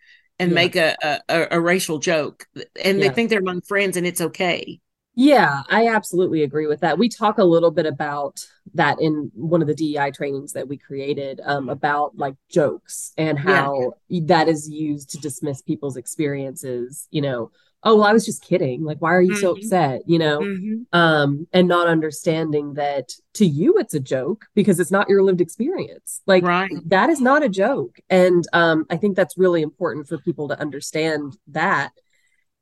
and 0.40 0.50
yeah. 0.50 0.54
make 0.56 0.74
a, 0.74 1.20
a, 1.28 1.46
a, 1.52 1.60
racial 1.60 2.00
joke 2.00 2.48
and 2.82 2.98
yeah. 2.98 3.06
they 3.06 3.14
think 3.14 3.30
they're 3.30 3.38
among 3.38 3.60
friends 3.60 3.96
and 3.96 4.08
it's 4.08 4.20
okay. 4.20 4.80
Yeah, 5.14 5.62
I 5.68 5.88
absolutely 5.88 6.42
agree 6.42 6.66
with 6.66 6.80
that. 6.80 6.98
We 6.98 7.08
talk 7.08 7.38
a 7.38 7.44
little 7.44 7.70
bit 7.70 7.86
about 7.86 8.44
that 8.74 9.00
in 9.00 9.30
one 9.34 9.62
of 9.62 9.68
the 9.68 9.74
DEI 9.74 10.10
trainings 10.10 10.52
that 10.54 10.66
we 10.66 10.76
created 10.76 11.40
um, 11.44 11.68
about 11.68 12.16
like 12.16 12.34
jokes 12.50 13.12
and 13.16 13.38
how 13.38 13.94
yeah. 14.08 14.20
that 14.26 14.48
is 14.48 14.68
used 14.68 15.10
to 15.10 15.18
dismiss 15.18 15.62
people's 15.62 15.96
experiences. 15.96 17.06
You 17.10 17.22
know, 17.22 17.50
oh, 17.84 17.96
well, 17.96 18.04
I 18.04 18.12
was 18.12 18.24
just 18.24 18.42
kidding. 18.42 18.82
Like, 18.82 18.98
why 18.98 19.14
are 19.14 19.22
you 19.22 19.32
mm-hmm. 19.32 19.40
so 19.40 19.52
upset? 19.52 20.02
You 20.06 20.18
know, 20.18 20.40
mm-hmm. 20.40 20.98
um, 20.98 21.46
and 21.52 21.68
not 21.68 21.86
understanding 21.86 22.74
that 22.74 23.12
to 23.34 23.46
you 23.46 23.76
it's 23.78 23.94
a 23.94 24.00
joke 24.00 24.46
because 24.54 24.80
it's 24.80 24.90
not 24.90 25.08
your 25.08 25.22
lived 25.22 25.40
experience. 25.40 26.22
Like, 26.26 26.44
right. 26.44 26.72
that 26.86 27.10
is 27.10 27.20
not 27.20 27.44
a 27.44 27.48
joke. 27.48 28.00
And 28.10 28.44
um, 28.52 28.86
I 28.90 28.96
think 28.96 29.16
that's 29.16 29.38
really 29.38 29.62
important 29.62 30.08
for 30.08 30.18
people 30.18 30.48
to 30.48 30.60
understand 30.60 31.36
that 31.48 31.92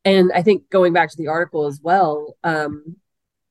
and 0.04 0.30
i 0.34 0.42
think 0.42 0.68
going 0.70 0.92
back 0.92 1.10
to 1.10 1.16
the 1.16 1.28
article 1.28 1.66
as 1.66 1.80
well 1.82 2.36
um, 2.44 2.96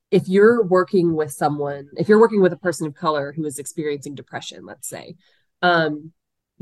if 0.09 0.27
you're 0.27 0.63
working 0.63 1.15
with 1.15 1.31
someone 1.31 1.87
if 1.97 2.09
you're 2.09 2.19
working 2.19 2.41
with 2.41 2.53
a 2.53 2.57
person 2.57 2.87
of 2.87 2.95
color 2.95 3.33
who 3.35 3.45
is 3.45 3.59
experiencing 3.59 4.15
depression 4.15 4.65
let's 4.65 4.87
say 4.87 5.15
um, 5.61 6.11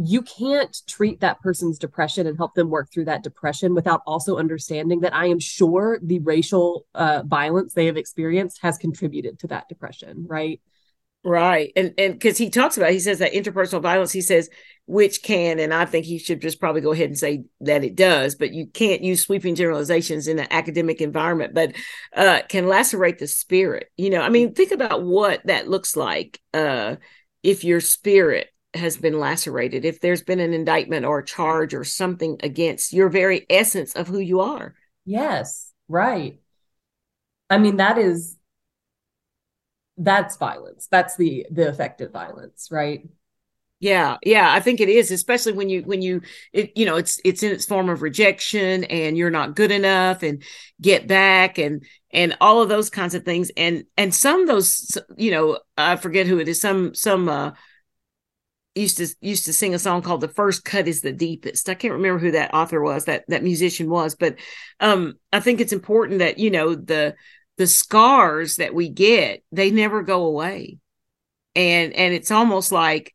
you 0.01 0.21
can't 0.21 0.77
treat 0.87 1.19
that 1.19 1.41
person's 1.41 1.77
depression 1.77 2.25
and 2.25 2.37
help 2.37 2.53
them 2.53 2.69
work 2.69 2.89
through 2.91 3.05
that 3.05 3.23
depression 3.23 3.73
without 3.73 4.01
also 4.05 4.37
understanding 4.37 5.01
that 5.01 5.15
i 5.15 5.25
am 5.25 5.39
sure 5.39 5.99
the 6.01 6.19
racial 6.19 6.85
uh, 6.95 7.23
violence 7.25 7.73
they 7.73 7.85
have 7.85 7.97
experienced 7.97 8.59
has 8.61 8.77
contributed 8.77 9.39
to 9.39 9.47
that 9.47 9.67
depression 9.67 10.25
right 10.27 10.61
Right. 11.23 11.71
And 11.75 11.93
and 11.97 12.13
because 12.13 12.37
he 12.37 12.49
talks 12.49 12.77
about 12.77 12.91
he 12.91 12.99
says 12.99 13.19
that 13.19 13.33
interpersonal 13.33 13.81
violence, 13.81 14.11
he 14.11 14.21
says, 14.21 14.49
which 14.85 15.21
can, 15.21 15.59
and 15.59 15.73
I 15.73 15.83
think 15.85 16.05
he 16.05 16.17
should 16.17 16.41
just 16.41 16.61
probably 16.61 16.81
go 16.81 16.93
ahead 16.93 17.09
and 17.09 17.17
say 17.17 17.43
that 17.61 17.83
it 17.83 17.95
does, 17.95 18.35
but 18.35 18.53
you 18.53 18.67
can't 18.67 19.03
use 19.03 19.21
sweeping 19.21 19.55
generalizations 19.55 20.27
in 20.27 20.39
an 20.39 20.47
academic 20.49 21.01
environment, 21.01 21.53
but 21.53 21.73
uh 22.15 22.39
can 22.47 22.67
lacerate 22.67 23.19
the 23.19 23.27
spirit. 23.27 23.91
You 23.97 24.11
know, 24.11 24.21
I 24.21 24.29
mean, 24.29 24.53
think 24.53 24.71
about 24.71 25.03
what 25.03 25.45
that 25.45 25.67
looks 25.67 25.97
like 25.97 26.39
uh 26.53 26.95
if 27.43 27.65
your 27.65 27.81
spirit 27.81 28.47
has 28.73 28.95
been 28.95 29.19
lacerated, 29.19 29.83
if 29.83 29.99
there's 29.99 30.21
been 30.21 30.39
an 30.39 30.53
indictment 30.53 31.05
or 31.05 31.19
a 31.19 31.25
charge 31.25 31.73
or 31.73 31.83
something 31.83 32.37
against 32.43 32.93
your 32.93 33.09
very 33.09 33.45
essence 33.49 33.93
of 33.93 34.07
who 34.07 34.19
you 34.19 34.39
are. 34.39 34.73
Yes, 35.05 35.73
right. 35.89 36.39
I 37.49 37.57
mean, 37.57 37.77
that 37.77 37.97
is 37.97 38.35
that's 39.99 40.37
violence. 40.37 40.87
That's 40.89 41.15
the 41.17 41.45
the 41.51 41.67
effective 41.67 42.11
violence 42.11 42.69
right? 42.71 43.07
Yeah 43.81 44.17
yeah 44.25 44.51
i 44.51 44.59
think 44.59 44.81
it 44.81 44.89
is 44.89 45.09
especially 45.09 45.53
when 45.53 45.69
you 45.69 45.83
when 45.83 46.01
you 46.01 46.21
it, 46.51 46.77
you 46.77 46.85
know 46.85 46.97
it's 46.97 47.21
it's 47.23 47.43
in 47.43 47.53
its 47.53 47.65
form 47.65 47.87
of 47.89 48.01
rejection 48.01 48.83
and 48.83 49.17
you're 49.17 49.29
not 49.29 49.55
good 49.55 49.71
enough 49.71 50.21
and 50.21 50.43
get 50.81 51.07
back 51.07 51.57
and 51.57 51.85
and 52.11 52.35
all 52.41 52.61
of 52.61 52.69
those 52.69 52.89
kinds 52.89 53.15
of 53.15 53.23
things. 53.23 53.51
And 53.55 53.85
and 53.95 54.13
some 54.13 54.41
of 54.41 54.47
those 54.47 54.97
you 55.15 55.31
know 55.31 55.59
i 55.77 55.95
forget 55.95 56.27
who 56.27 56.39
it 56.39 56.49
is 56.49 56.59
some 56.59 56.93
some 56.93 57.29
uh 57.29 57.51
used 58.75 58.97
to 58.97 59.07
used 59.21 59.45
to 59.45 59.53
sing 59.53 59.73
a 59.73 59.79
song 59.79 60.01
called 60.01 60.21
the 60.21 60.27
first 60.27 60.63
cut 60.63 60.87
is 60.87 61.01
the 61.01 61.11
deepest. 61.11 61.69
I 61.69 61.73
can't 61.73 61.93
remember 61.93 62.19
who 62.19 62.31
that 62.31 62.53
author 62.53 62.81
was 62.81 63.05
that 63.05 63.25
that 63.29 63.43
musician 63.43 63.89
was 63.89 64.15
but 64.15 64.35
um 64.79 65.15
i 65.33 65.39
think 65.39 65.59
it's 65.59 65.73
important 65.73 66.19
that 66.19 66.37
you 66.37 66.51
know 66.51 66.75
the 66.75 67.15
the 67.59 67.67
scars 67.67 68.55
that 68.55 68.73
we 68.73 68.87
get 68.87 69.43
they 69.51 69.69
never 69.69 70.01
go 70.01 70.25
away. 70.25 70.77
And 71.55 71.93
and 71.93 72.13
it's 72.13 72.31
almost 72.31 72.71
like 72.71 73.13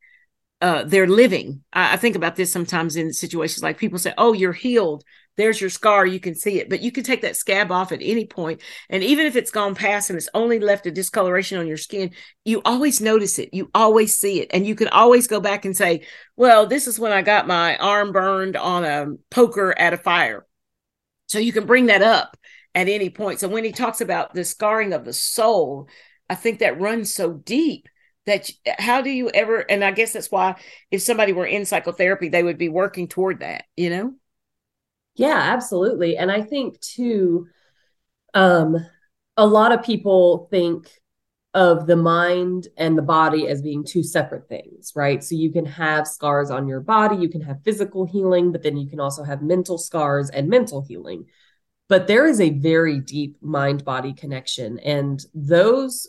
uh, 0.61 0.85
they're 0.85 1.09
living. 1.09 1.65
I, 1.73 1.95
I, 1.95 1.97
think 1.97 2.15
about 2.15 2.37
this 2.37 2.53
sometimes 2.53 2.97
in 2.97 3.13
situations 3.13 3.63
like 3.63 3.79
people 3.79 3.99
say 3.99 4.13
oh 4.19 4.35
you're 4.35 4.53
healed. 4.53 5.03
There's 5.39 5.61
your 5.63 5.71
scar. 5.71 6.05
You 6.05 6.21
can 6.21 6.35
see 6.35 6.61
it. 6.61 6.69
But 6.69 6.83
you 6.83 6.93
can 6.93 7.05
take 7.05 7.23
that 7.23 7.37
scab 7.37 7.73
off 7.73 7.91
at 7.91 8.03
any 8.03 8.27
point 8.27 8.61
and 8.91 9.03
even 9.03 9.25
if 9.25 9.35
it's 9.35 9.51
gone 9.51 9.75
past 9.75 10.11
and 10.11 10.19
it's 10.19 10.29
only 10.35 10.59
left 10.61 10.87
a 10.87 10.91
discoloration 10.91 11.59
on 11.59 11.67
your 11.67 11.79
skin 11.79 12.11
you 12.45 12.61
always 12.67 13.01
notice 13.01 13.39
it. 13.39 13.49
You 13.55 13.71
always 13.75 14.19
see 14.19 14.43
it. 14.43 14.51
And 14.53 14.67
you 14.67 14.75
can 14.75 14.89
always 14.89 15.27
go 15.27 15.41
back 15.41 15.65
and 15.65 15.75
say 15.75 16.05
well 16.37 16.67
this 16.67 16.87
is 16.87 17.01
when 17.01 17.13
i 17.13 17.23
got 17.23 17.47
my 17.47 17.79
arm 17.79 18.13
burned 18.13 18.59
on 18.59 18.85
a 18.85 19.07
poker 19.31 19.75
at 19.79 19.95
a 19.95 19.97
fire. 19.97 20.45
So 21.29 21.39
you 21.39 21.55
can 21.55 21.65
bring 21.65 21.87
that 21.87 22.03
up 22.03 22.37
at 22.75 22.89
any 22.89 23.11
point. 23.11 23.41
So 23.41 23.49
when 23.49 23.65
he 23.65 23.73
talks 23.73 24.01
about 24.01 24.35
the 24.35 24.45
scarring 24.45 24.93
of 24.93 25.05
the 25.05 25.13
soul, 25.13 25.89
I 26.29 26.35
think 26.35 26.59
that 26.59 26.81
runs 26.81 27.15
so 27.15 27.33
deep 27.33 27.89
that 28.27 28.51
how 28.79 29.03
do 29.03 29.11
you 29.11 29.29
ever 29.31 29.59
and 29.71 29.85
I 29.85 29.91
guess 29.93 30.15
that's 30.15 30.31
why 30.31 30.57
if 30.91 31.03
somebody 31.03 31.33
were 31.33 31.45
in 31.47 31.67
psychotherapy 31.67 32.29
they 32.31 32.43
would 32.43 32.59
be 32.59 32.71
working 32.71 33.07
toward 33.07 33.41
that, 33.41 33.65
you 33.77 33.91
know? 33.91 34.15
Yeah, 35.15 35.37
absolutely. 35.37 36.17
And 36.17 36.31
I 36.31 36.43
think 36.43 36.81
too 36.81 37.47
um 38.35 38.77
a 39.37 39.47
lot 39.47 39.73
of 39.73 39.83
people 39.83 40.49
think 40.51 40.89
of 41.55 41.87
the 41.87 41.97
mind 41.97 42.67
and 42.77 42.99
the 42.99 43.03
body 43.03 43.47
as 43.47 43.63
being 43.63 43.85
two 43.85 44.03
separate 44.03 44.49
things, 44.49 44.93
right? 44.97 45.23
So 45.23 45.37
you 45.37 45.53
can 45.53 45.65
have 45.67 46.07
scars 46.09 46.51
on 46.51 46.67
your 46.67 46.81
body, 46.81 47.17
you 47.17 47.29
can 47.29 47.43
have 47.43 47.63
physical 47.65 48.05
healing, 48.07 48.51
but 48.53 48.63
then 48.63 48.77
you 48.77 48.89
can 48.89 49.01
also 49.01 49.23
have 49.23 49.41
mental 49.43 49.79
scars 49.79 50.31
and 50.31 50.49
mental 50.49 50.83
healing 50.83 51.27
but 51.89 52.07
there 52.07 52.27
is 52.27 52.41
a 52.41 52.51
very 52.51 53.01
deep 53.01 53.37
mind 53.43 53.85
body 53.85 54.13
connection 54.13 54.79
and 54.79 55.25
those 55.35 56.09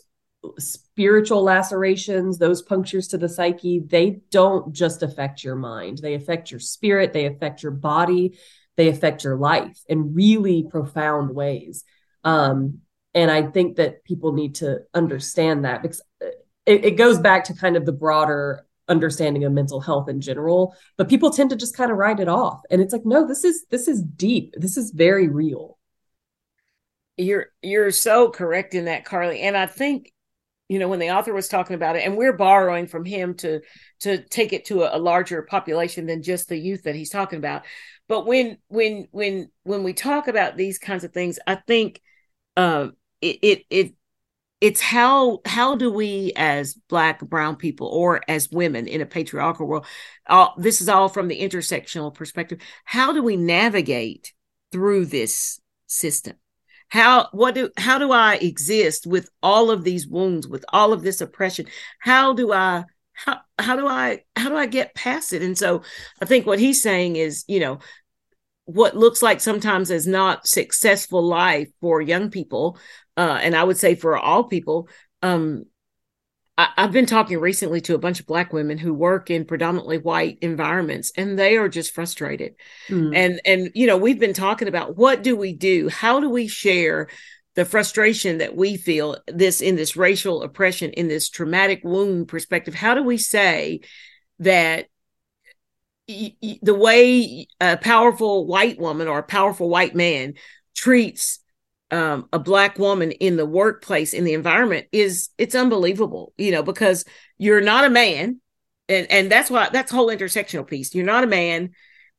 spiritual 0.58 1.42
lacerations 1.42 2.38
those 2.38 2.62
punctures 2.62 3.08
to 3.08 3.18
the 3.18 3.28
psyche 3.28 3.80
they 3.80 4.20
don't 4.30 4.72
just 4.72 5.02
affect 5.02 5.42
your 5.42 5.56
mind. 5.56 5.98
They 5.98 6.14
affect 6.14 6.50
your 6.50 6.60
spirit 6.60 7.12
they 7.12 7.26
affect 7.26 7.62
your 7.62 7.72
body 7.72 8.38
they 8.76 8.88
affect 8.88 9.24
your 9.24 9.36
life 9.36 9.78
in 9.88 10.14
really 10.14 10.66
profound 10.70 11.34
ways. 11.34 11.84
Um, 12.24 12.80
and 13.14 13.30
i 13.30 13.42
think 13.42 13.76
that 13.76 14.04
people 14.04 14.32
need 14.32 14.56
to 14.56 14.80
understand 14.94 15.64
that 15.64 15.82
because 15.82 16.02
it, 16.66 16.84
it 16.84 16.90
goes 16.92 17.18
back 17.18 17.44
to 17.44 17.54
kind 17.54 17.76
of 17.76 17.86
the 17.86 17.92
broader 17.92 18.65
understanding 18.88 19.44
of 19.44 19.52
mental 19.52 19.80
health 19.80 20.08
in 20.08 20.20
general 20.20 20.74
but 20.96 21.08
people 21.08 21.30
tend 21.30 21.50
to 21.50 21.56
just 21.56 21.76
kind 21.76 21.90
of 21.90 21.96
write 21.96 22.20
it 22.20 22.28
off. 22.28 22.60
And 22.70 22.80
it's 22.80 22.92
like 22.92 23.04
no 23.04 23.26
this 23.26 23.44
is 23.44 23.64
this 23.70 23.88
is 23.88 24.02
deep. 24.02 24.54
This 24.56 24.76
is 24.76 24.90
very 24.90 25.28
real. 25.28 25.78
You're 27.16 27.46
you're 27.62 27.90
so 27.90 28.30
correct 28.30 28.74
in 28.74 28.86
that 28.86 29.04
carly. 29.04 29.40
And 29.40 29.56
i 29.56 29.66
think 29.66 30.12
you 30.68 30.78
know 30.78 30.88
when 30.88 30.98
the 30.98 31.10
author 31.10 31.32
was 31.32 31.48
talking 31.48 31.74
about 31.74 31.96
it 31.96 32.04
and 32.04 32.16
we're 32.16 32.36
borrowing 32.36 32.86
from 32.86 33.04
him 33.04 33.34
to 33.34 33.60
to 34.00 34.22
take 34.24 34.52
it 34.52 34.66
to 34.66 34.82
a, 34.82 34.96
a 34.96 34.98
larger 34.98 35.42
population 35.42 36.06
than 36.06 36.22
just 36.22 36.48
the 36.48 36.58
youth 36.58 36.82
that 36.84 36.94
he's 36.96 37.10
talking 37.10 37.38
about. 37.38 37.64
But 38.08 38.26
when 38.26 38.58
when 38.68 39.08
when 39.10 39.50
when 39.62 39.82
we 39.82 39.92
talk 39.92 40.28
about 40.28 40.56
these 40.56 40.78
kinds 40.78 41.04
of 41.04 41.12
things 41.12 41.38
i 41.46 41.56
think 41.56 42.00
uh 42.56 42.88
it 43.20 43.38
it, 43.42 43.62
it 43.70 43.94
it's 44.66 44.80
how 44.80 45.40
how 45.44 45.76
do 45.76 45.90
we 45.90 46.32
as 46.36 46.74
black 46.88 47.20
brown 47.20 47.56
people 47.56 47.88
or 47.88 48.20
as 48.28 48.50
women 48.50 48.86
in 48.86 49.00
a 49.00 49.06
patriarchal 49.06 49.66
world 49.66 49.86
all, 50.26 50.54
this 50.58 50.80
is 50.80 50.88
all 50.88 51.08
from 51.08 51.28
the 51.28 51.40
intersectional 51.40 52.12
perspective 52.12 52.58
how 52.84 53.12
do 53.12 53.22
we 53.22 53.36
navigate 53.36 54.32
through 54.72 55.06
this 55.06 55.60
system? 55.86 56.36
How 56.88 57.28
what 57.32 57.54
do 57.54 57.70
how 57.76 57.98
do 57.98 58.12
i 58.12 58.36
exist 58.36 59.06
with 59.06 59.28
all 59.42 59.70
of 59.70 59.82
these 59.82 60.06
wounds 60.06 60.46
with 60.46 60.64
all 60.72 60.92
of 60.92 61.02
this 61.02 61.20
oppression? 61.20 61.66
How 61.98 62.32
do 62.32 62.52
i 62.52 62.84
how, 63.12 63.40
how 63.58 63.76
do 63.76 63.86
i 63.88 64.22
how 64.36 64.48
do 64.48 64.56
i 64.56 64.66
get 64.66 64.94
past 64.94 65.32
it? 65.32 65.42
And 65.42 65.58
so 65.58 65.82
i 66.22 66.24
think 66.24 66.46
what 66.46 66.60
he's 66.60 66.82
saying 66.82 67.16
is 67.16 67.44
you 67.48 67.58
know 67.58 67.78
what 68.66 68.96
looks 68.96 69.22
like 69.22 69.40
sometimes 69.40 69.90
as 69.90 70.06
not 70.06 70.46
successful 70.46 71.22
life 71.22 71.68
for 71.80 72.00
young 72.00 72.30
people 72.30 72.78
uh, 73.16 73.38
and 73.42 73.56
i 73.56 73.62
would 73.62 73.76
say 73.76 73.94
for 73.94 74.16
all 74.16 74.44
people 74.44 74.88
um, 75.22 75.64
I, 76.58 76.68
have 76.78 76.92
been 76.92 77.06
talking 77.06 77.38
recently 77.38 77.80
to 77.82 77.94
a 77.94 77.98
bunch 77.98 78.20
of 78.20 78.26
black 78.26 78.52
women 78.52 78.78
who 78.78 78.94
work 78.94 79.30
in 79.30 79.44
predominantly 79.44 79.98
white 79.98 80.38
environments 80.40 81.12
and 81.16 81.38
they 81.38 81.56
are 81.56 81.68
just 81.68 81.94
frustrated. 81.94 82.54
Mm. 82.88 83.14
and 83.14 83.40
and 83.44 83.70
you 83.74 83.86
know 83.86 83.96
we've 83.96 84.18
been 84.18 84.32
talking 84.32 84.68
about 84.68 84.96
what 84.96 85.22
do 85.22 85.36
we 85.36 85.52
do? 85.52 85.88
How 85.88 86.20
do 86.20 86.30
we 86.30 86.48
share 86.48 87.08
the 87.54 87.64
frustration 87.64 88.38
that 88.38 88.56
we 88.56 88.76
feel 88.76 89.16
this 89.26 89.60
in 89.60 89.76
this 89.76 89.96
racial 89.96 90.42
oppression 90.42 90.90
in 90.92 91.08
this 91.08 91.28
traumatic 91.28 91.80
wound 91.84 92.28
perspective? 92.28 92.74
How 92.74 92.94
do 92.94 93.02
we 93.02 93.18
say 93.18 93.80
that 94.38 94.86
the 96.08 96.74
way 96.74 97.48
a 97.60 97.76
powerful 97.76 98.46
white 98.46 98.78
woman 98.78 99.08
or 99.08 99.18
a 99.18 99.24
powerful 99.24 99.68
white 99.68 99.94
man 99.94 100.34
treats 100.74 101.40
um, 101.90 102.28
a 102.32 102.38
black 102.38 102.78
woman 102.78 103.12
in 103.12 103.36
the 103.36 103.46
workplace 103.46 104.12
in 104.12 104.24
the 104.24 104.34
environment 104.34 104.86
is 104.90 105.28
it's 105.38 105.54
unbelievable 105.54 106.32
you 106.36 106.50
know 106.50 106.62
because 106.62 107.04
you're 107.38 107.60
not 107.60 107.84
a 107.84 107.90
man 107.90 108.40
and 108.88 109.10
and 109.10 109.30
that's 109.30 109.50
why 109.50 109.68
that's 109.72 109.90
whole 109.90 110.08
intersectional 110.08 110.66
piece. 110.66 110.94
You're 110.94 111.06
not 111.06 111.24
a 111.24 111.28
man 111.28 111.70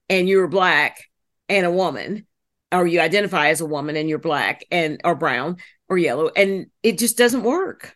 and 0.09 0.27
you're 0.27 0.47
black 0.47 1.05
and 1.49 1.65
a 1.65 1.71
woman 1.71 2.25
or 2.71 2.85
you 2.85 2.99
identify 2.99 3.49
as 3.49 3.61
a 3.61 3.65
woman 3.65 3.95
and 3.95 4.09
you're 4.09 4.19
black 4.19 4.65
and 4.71 4.99
or 5.03 5.15
brown 5.15 5.57
or 5.87 5.97
yellow 5.97 6.29
and 6.35 6.67
it 6.83 6.97
just 6.97 7.17
doesn't 7.17 7.43
work. 7.43 7.95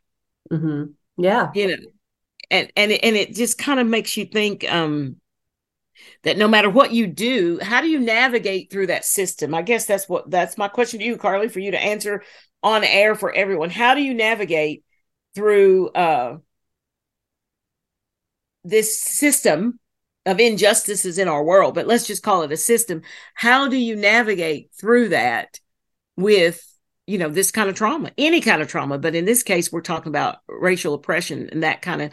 Mm-hmm. 0.51 0.91
yeah. 1.17 1.49
You 1.53 1.67
know 1.67 1.83
and 2.49 2.71
and 2.75 2.91
it, 2.91 3.03
and 3.03 3.15
it 3.15 3.35
just 3.35 3.57
kind 3.57 3.79
of 3.79 3.87
makes 3.87 4.15
you 4.15 4.25
think 4.25 4.69
um 4.71 5.17
that 6.23 6.37
no 6.37 6.47
matter 6.47 6.69
what 6.69 6.93
you 6.93 7.07
do, 7.07 7.59
how 7.61 7.81
do 7.81 7.87
you 7.87 7.99
navigate 7.99 8.71
through 8.71 8.87
that 8.87 9.05
system? 9.05 9.53
I 9.53 9.61
guess 9.61 9.85
that's 9.85 10.07
what 10.07 10.29
that's 10.29 10.57
my 10.57 10.67
question 10.67 10.99
to 10.99 11.05
you, 11.05 11.17
Carly, 11.17 11.47
for 11.47 11.59
you 11.59 11.71
to 11.71 11.79
answer 11.79 12.23
on 12.63 12.83
air 12.83 13.15
for 13.15 13.31
everyone. 13.33 13.69
How 13.69 13.95
do 13.95 14.01
you 14.01 14.13
navigate 14.13 14.83
through 15.35 15.89
uh, 15.89 16.37
this 18.63 18.99
system 18.99 19.79
of 20.25 20.39
injustices 20.39 21.17
in 21.17 21.27
our 21.27 21.43
world? 21.43 21.75
But 21.75 21.87
let's 21.87 22.07
just 22.07 22.23
call 22.23 22.43
it 22.43 22.51
a 22.51 22.57
system. 22.57 23.01
How 23.33 23.67
do 23.67 23.77
you 23.77 23.95
navigate 23.95 24.71
through 24.79 25.09
that 25.09 25.59
with 26.17 26.67
you 27.07 27.17
know 27.17 27.29
this 27.29 27.51
kind 27.51 27.69
of 27.69 27.75
trauma 27.75 28.11
any 28.17 28.41
kind 28.41 28.61
of 28.61 28.67
trauma 28.67 28.97
but 28.97 29.15
in 29.15 29.25
this 29.25 29.43
case 29.43 29.71
we're 29.71 29.81
talking 29.81 30.09
about 30.09 30.37
racial 30.47 30.93
oppression 30.93 31.49
and 31.51 31.63
that 31.63 31.81
kind 31.81 32.01
of 32.01 32.11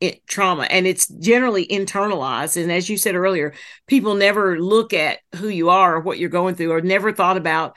it, 0.00 0.26
trauma 0.26 0.64
and 0.64 0.86
it's 0.86 1.06
generally 1.06 1.66
internalized 1.66 2.60
and 2.60 2.70
as 2.70 2.88
you 2.88 2.96
said 2.96 3.14
earlier 3.14 3.54
people 3.86 4.14
never 4.14 4.60
look 4.60 4.92
at 4.92 5.20
who 5.36 5.48
you 5.48 5.70
are 5.70 5.96
or 5.96 6.00
what 6.00 6.18
you're 6.18 6.28
going 6.28 6.54
through 6.54 6.72
or 6.72 6.80
never 6.80 7.12
thought 7.12 7.36
about 7.36 7.76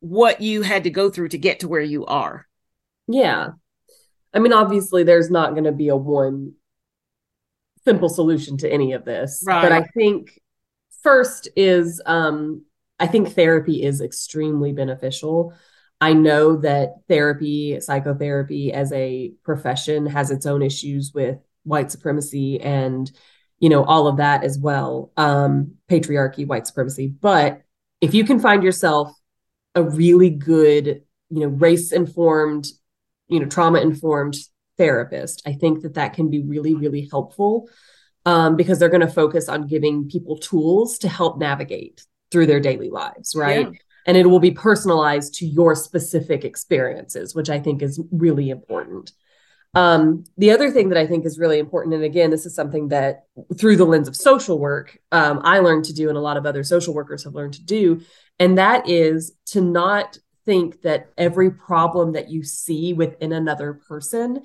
what 0.00 0.40
you 0.40 0.62
had 0.62 0.84
to 0.84 0.90
go 0.90 1.10
through 1.10 1.28
to 1.28 1.38
get 1.38 1.60
to 1.60 1.68
where 1.68 1.82
you 1.82 2.06
are. 2.06 2.46
Yeah. 3.06 3.50
I 4.32 4.38
mean 4.38 4.52
obviously 4.52 5.02
there's 5.02 5.30
not 5.30 5.52
going 5.52 5.64
to 5.64 5.72
be 5.72 5.88
a 5.88 5.96
one 5.96 6.54
simple 7.84 8.08
solution 8.08 8.56
to 8.58 8.70
any 8.70 8.92
of 8.92 9.04
this 9.04 9.42
right. 9.46 9.62
but 9.62 9.72
i 9.72 9.82
think 9.96 10.38
first 11.02 11.48
is 11.56 12.00
um 12.06 12.62
i 12.98 13.06
think 13.06 13.34
therapy 13.34 13.82
is 13.82 14.00
extremely 14.00 14.72
beneficial 14.72 15.54
I 16.00 16.14
know 16.14 16.56
that 16.58 16.94
therapy, 17.08 17.78
psychotherapy 17.80 18.72
as 18.72 18.92
a 18.92 19.32
profession 19.44 20.06
has 20.06 20.30
its 20.30 20.46
own 20.46 20.62
issues 20.62 21.12
with 21.14 21.38
white 21.64 21.90
supremacy 21.90 22.60
and 22.60 23.10
you 23.58 23.68
know 23.68 23.84
all 23.84 24.06
of 24.06 24.16
that 24.16 24.44
as 24.44 24.58
well 24.58 25.12
um 25.16 25.74
patriarchy 25.88 26.46
white 26.46 26.66
supremacy 26.66 27.06
but 27.06 27.62
if 28.00 28.14
you 28.14 28.24
can 28.24 28.40
find 28.40 28.62
yourself 28.62 29.12
a 29.74 29.82
really 29.82 30.30
good 30.30 31.02
you 31.28 31.40
know 31.40 31.48
race 31.48 31.92
informed 31.92 32.66
you 33.28 33.38
know 33.38 33.46
trauma 33.46 33.80
informed 33.80 34.36
therapist 34.78 35.42
i 35.46 35.52
think 35.52 35.82
that 35.82 35.94
that 35.94 36.14
can 36.14 36.30
be 36.30 36.42
really 36.42 36.74
really 36.74 37.08
helpful 37.10 37.68
um, 38.26 38.54
because 38.54 38.78
they're 38.78 38.90
going 38.90 39.00
to 39.00 39.08
focus 39.08 39.48
on 39.48 39.66
giving 39.66 40.06
people 40.06 40.36
tools 40.36 40.98
to 40.98 41.08
help 41.08 41.38
navigate 41.38 42.04
through 42.30 42.46
their 42.46 42.60
daily 42.60 42.90
lives 42.90 43.34
right 43.34 43.66
yeah. 43.72 43.78
And 44.06 44.16
it 44.16 44.26
will 44.26 44.40
be 44.40 44.50
personalized 44.50 45.34
to 45.34 45.46
your 45.46 45.74
specific 45.74 46.44
experiences 46.44 47.34
which 47.34 47.50
i 47.50 47.58
think 47.58 47.82
is 47.82 48.00
really 48.10 48.50
important. 48.50 49.12
Um, 49.74 50.24
the 50.36 50.50
other 50.50 50.70
thing 50.70 50.88
that 50.88 50.98
I 50.98 51.06
think 51.06 51.24
is 51.24 51.38
really 51.38 51.60
important, 51.60 51.94
and 51.94 52.02
again, 52.02 52.30
this 52.30 52.44
is 52.44 52.54
something 52.54 52.88
that 52.88 53.26
through 53.56 53.76
the 53.76 53.84
lens 53.84 54.08
of 54.08 54.16
social 54.16 54.58
work, 54.58 54.98
um, 55.12 55.40
I 55.44 55.60
learned 55.60 55.84
to 55.86 55.94
do, 55.94 56.08
and 56.08 56.18
a 56.18 56.20
lot 56.20 56.36
of 56.36 56.44
other 56.44 56.64
social 56.64 56.92
workers 56.92 57.22
have 57.24 57.34
learned 57.34 57.54
to 57.54 57.62
do, 57.62 58.00
and 58.38 58.58
that 58.58 58.88
is 58.88 59.32
to 59.46 59.60
not 59.60 60.18
think 60.44 60.82
that 60.82 61.10
every 61.16 61.50
problem 61.50 62.12
that 62.12 62.30
you 62.30 62.42
see 62.42 62.92
within 62.92 63.32
another 63.32 63.74
person 63.74 64.42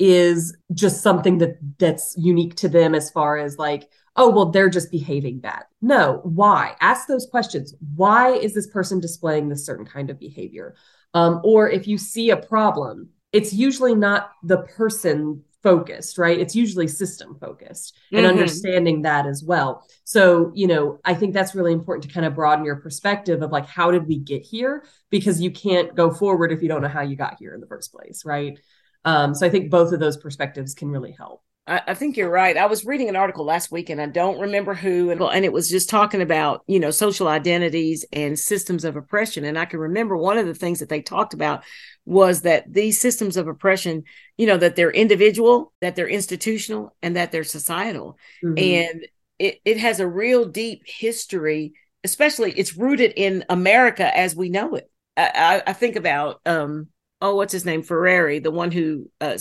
is 0.00 0.56
just 0.72 1.02
something 1.02 1.38
that 1.38 1.56
that's 1.78 2.16
unique 2.18 2.56
to 2.56 2.68
them 2.68 2.96
as 2.96 3.10
far 3.10 3.38
as 3.38 3.58
like 3.58 3.88
oh 4.16 4.30
well 4.30 4.46
they're 4.46 4.68
just 4.68 4.90
behaving 4.90 5.38
bad 5.38 5.64
no 5.80 6.20
why 6.24 6.74
ask 6.80 7.06
those 7.06 7.26
questions 7.26 7.74
why 7.94 8.32
is 8.32 8.54
this 8.54 8.66
person 8.68 9.00
displaying 9.00 9.48
this 9.48 9.66
certain 9.66 9.86
kind 9.86 10.10
of 10.10 10.18
behavior 10.18 10.74
um, 11.14 11.40
or 11.44 11.68
if 11.70 11.86
you 11.86 11.98
see 11.98 12.30
a 12.30 12.36
problem 12.36 13.08
it's 13.32 13.52
usually 13.52 13.96
not 13.96 14.30
the 14.44 14.58
person 14.58 15.42
focused, 15.64 16.18
right? 16.18 16.38
It's 16.38 16.54
usually 16.54 16.86
system 16.86 17.36
focused 17.40 17.96
and 18.12 18.20
mm-hmm. 18.20 18.30
understanding 18.30 19.02
that 19.02 19.26
as 19.26 19.42
well. 19.42 19.88
So, 20.04 20.52
you 20.54 20.66
know, 20.66 21.00
I 21.04 21.14
think 21.14 21.32
that's 21.32 21.54
really 21.54 21.72
important 21.72 22.04
to 22.04 22.12
kind 22.12 22.26
of 22.26 22.34
broaden 22.34 22.66
your 22.66 22.76
perspective 22.76 23.42
of 23.42 23.50
like, 23.50 23.66
how 23.66 23.90
did 23.90 24.06
we 24.06 24.18
get 24.18 24.42
here? 24.42 24.84
Because 25.10 25.40
you 25.40 25.50
can't 25.50 25.94
go 25.96 26.12
forward 26.12 26.52
if 26.52 26.62
you 26.62 26.68
don't 26.68 26.82
know 26.82 26.88
how 26.88 27.00
you 27.00 27.16
got 27.16 27.38
here 27.38 27.54
in 27.54 27.60
the 27.60 27.66
first 27.66 27.92
place, 27.92 28.24
right? 28.26 28.60
Um, 29.06 29.34
so 29.34 29.46
I 29.46 29.50
think 29.50 29.70
both 29.70 29.92
of 29.92 30.00
those 30.00 30.18
perspectives 30.18 30.74
can 30.74 30.90
really 30.90 31.12
help. 31.12 31.42
I, 31.66 31.80
I 31.88 31.94
think 31.94 32.16
you're 32.16 32.30
right. 32.30 32.56
I 32.56 32.66
was 32.66 32.84
reading 32.84 33.08
an 33.08 33.16
article 33.16 33.44
last 33.44 33.70
week 33.72 33.88
and 33.88 34.00
I 34.00 34.06
don't 34.06 34.40
remember 34.40 34.74
who, 34.74 35.10
and, 35.10 35.20
and 35.20 35.44
it 35.44 35.52
was 35.52 35.70
just 35.70 35.88
talking 35.88 36.20
about, 36.20 36.62
you 36.66 36.78
know, 36.78 36.90
social 36.90 37.26
identities 37.26 38.04
and 38.12 38.38
systems 38.38 38.84
of 38.84 38.96
oppression. 38.96 39.44
And 39.44 39.58
I 39.58 39.64
can 39.64 39.80
remember 39.80 40.16
one 40.16 40.38
of 40.38 40.46
the 40.46 40.54
things 40.54 40.80
that 40.80 40.88
they 40.88 41.00
talked 41.00 41.34
about 41.34 41.64
was 42.04 42.42
that 42.42 42.70
these 42.70 43.00
systems 43.00 43.36
of 43.36 43.48
oppression, 43.48 44.04
you 44.36 44.46
know, 44.46 44.58
that 44.58 44.76
they're 44.76 44.90
individual, 44.90 45.72
that 45.80 45.96
they're 45.96 46.08
institutional, 46.08 46.94
and 47.02 47.16
that 47.16 47.32
they're 47.32 47.44
societal. 47.44 48.18
Mm-hmm. 48.44 48.58
And 48.58 49.06
it, 49.38 49.60
it 49.64 49.78
has 49.78 50.00
a 50.00 50.06
real 50.06 50.44
deep 50.44 50.82
history, 50.84 51.72
especially 52.04 52.52
it's 52.52 52.76
rooted 52.76 53.14
in 53.16 53.44
America 53.48 54.14
as 54.16 54.36
we 54.36 54.50
know 54.50 54.74
it. 54.74 54.90
I, 55.16 55.30
I, 55.34 55.70
I 55.70 55.72
think 55.72 55.96
about, 55.96 56.40
um, 56.44 56.88
oh, 57.22 57.36
what's 57.36 57.52
his 57.52 57.64
name? 57.64 57.82
Freire, 57.82 58.40
the 58.40 58.50
one 58.50 58.70
who 58.70 59.10
uh, 59.20 59.38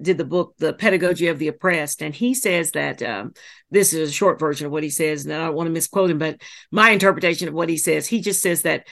did 0.00 0.18
the 0.18 0.24
book 0.24 0.54
the 0.58 0.72
pedagogy 0.72 1.28
of 1.28 1.38
the 1.38 1.48
oppressed 1.48 2.02
and 2.02 2.14
he 2.14 2.34
says 2.34 2.72
that 2.72 3.02
um, 3.02 3.32
this 3.70 3.92
is 3.92 4.10
a 4.10 4.12
short 4.12 4.38
version 4.38 4.66
of 4.66 4.72
what 4.72 4.82
he 4.82 4.90
says 4.90 5.24
and 5.24 5.34
i 5.34 5.46
don't 5.46 5.54
want 5.54 5.66
to 5.66 5.72
misquote 5.72 6.10
him 6.10 6.18
but 6.18 6.40
my 6.70 6.90
interpretation 6.90 7.48
of 7.48 7.54
what 7.54 7.68
he 7.68 7.76
says 7.76 8.06
he 8.06 8.20
just 8.20 8.42
says 8.42 8.62
that 8.62 8.86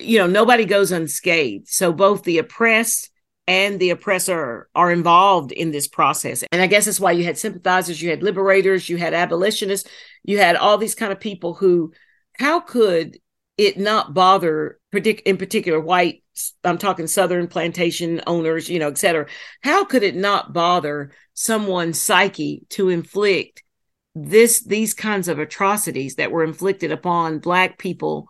you 0.00 0.18
know 0.18 0.26
nobody 0.26 0.64
goes 0.64 0.92
unscathed. 0.92 1.68
So 1.68 1.92
both 1.92 2.22
the 2.22 2.38
oppressed 2.38 3.10
and 3.46 3.80
the 3.80 3.90
oppressor 3.90 4.68
are 4.74 4.92
involved 4.92 5.52
in 5.52 5.70
this 5.70 5.88
process. 5.88 6.44
And 6.52 6.62
i 6.62 6.66
guess 6.66 6.84
that's 6.84 7.00
why 7.00 7.12
you 7.12 7.24
had 7.24 7.38
sympathizers 7.38 8.00
you 8.00 8.10
had 8.10 8.22
liberators 8.22 8.88
you 8.88 8.96
had 8.96 9.14
abolitionists 9.14 9.88
you 10.24 10.38
had 10.38 10.56
all 10.56 10.78
these 10.78 10.94
kind 10.94 11.12
of 11.12 11.20
people 11.20 11.54
who 11.54 11.92
how 12.34 12.60
could 12.60 13.18
it 13.56 13.78
not 13.78 14.14
bother 14.14 14.78
in 14.92 15.36
particular 15.36 15.80
white 15.80 16.22
i'm 16.64 16.78
talking 16.78 17.06
southern 17.06 17.46
plantation 17.46 18.20
owners 18.26 18.68
you 18.68 18.78
know 18.78 18.88
et 18.88 18.98
cetera. 18.98 19.26
How 19.62 19.84
could 19.84 20.02
it 20.02 20.16
not 20.16 20.52
bother 20.52 21.12
someone's 21.34 22.00
psyche 22.00 22.64
to 22.70 22.88
inflict 22.88 23.62
this 24.14 24.64
these 24.64 24.94
kinds 24.94 25.28
of 25.28 25.38
atrocities 25.38 26.16
that 26.16 26.30
were 26.30 26.44
inflicted 26.44 26.90
upon 26.92 27.38
black 27.38 27.78
people 27.78 28.28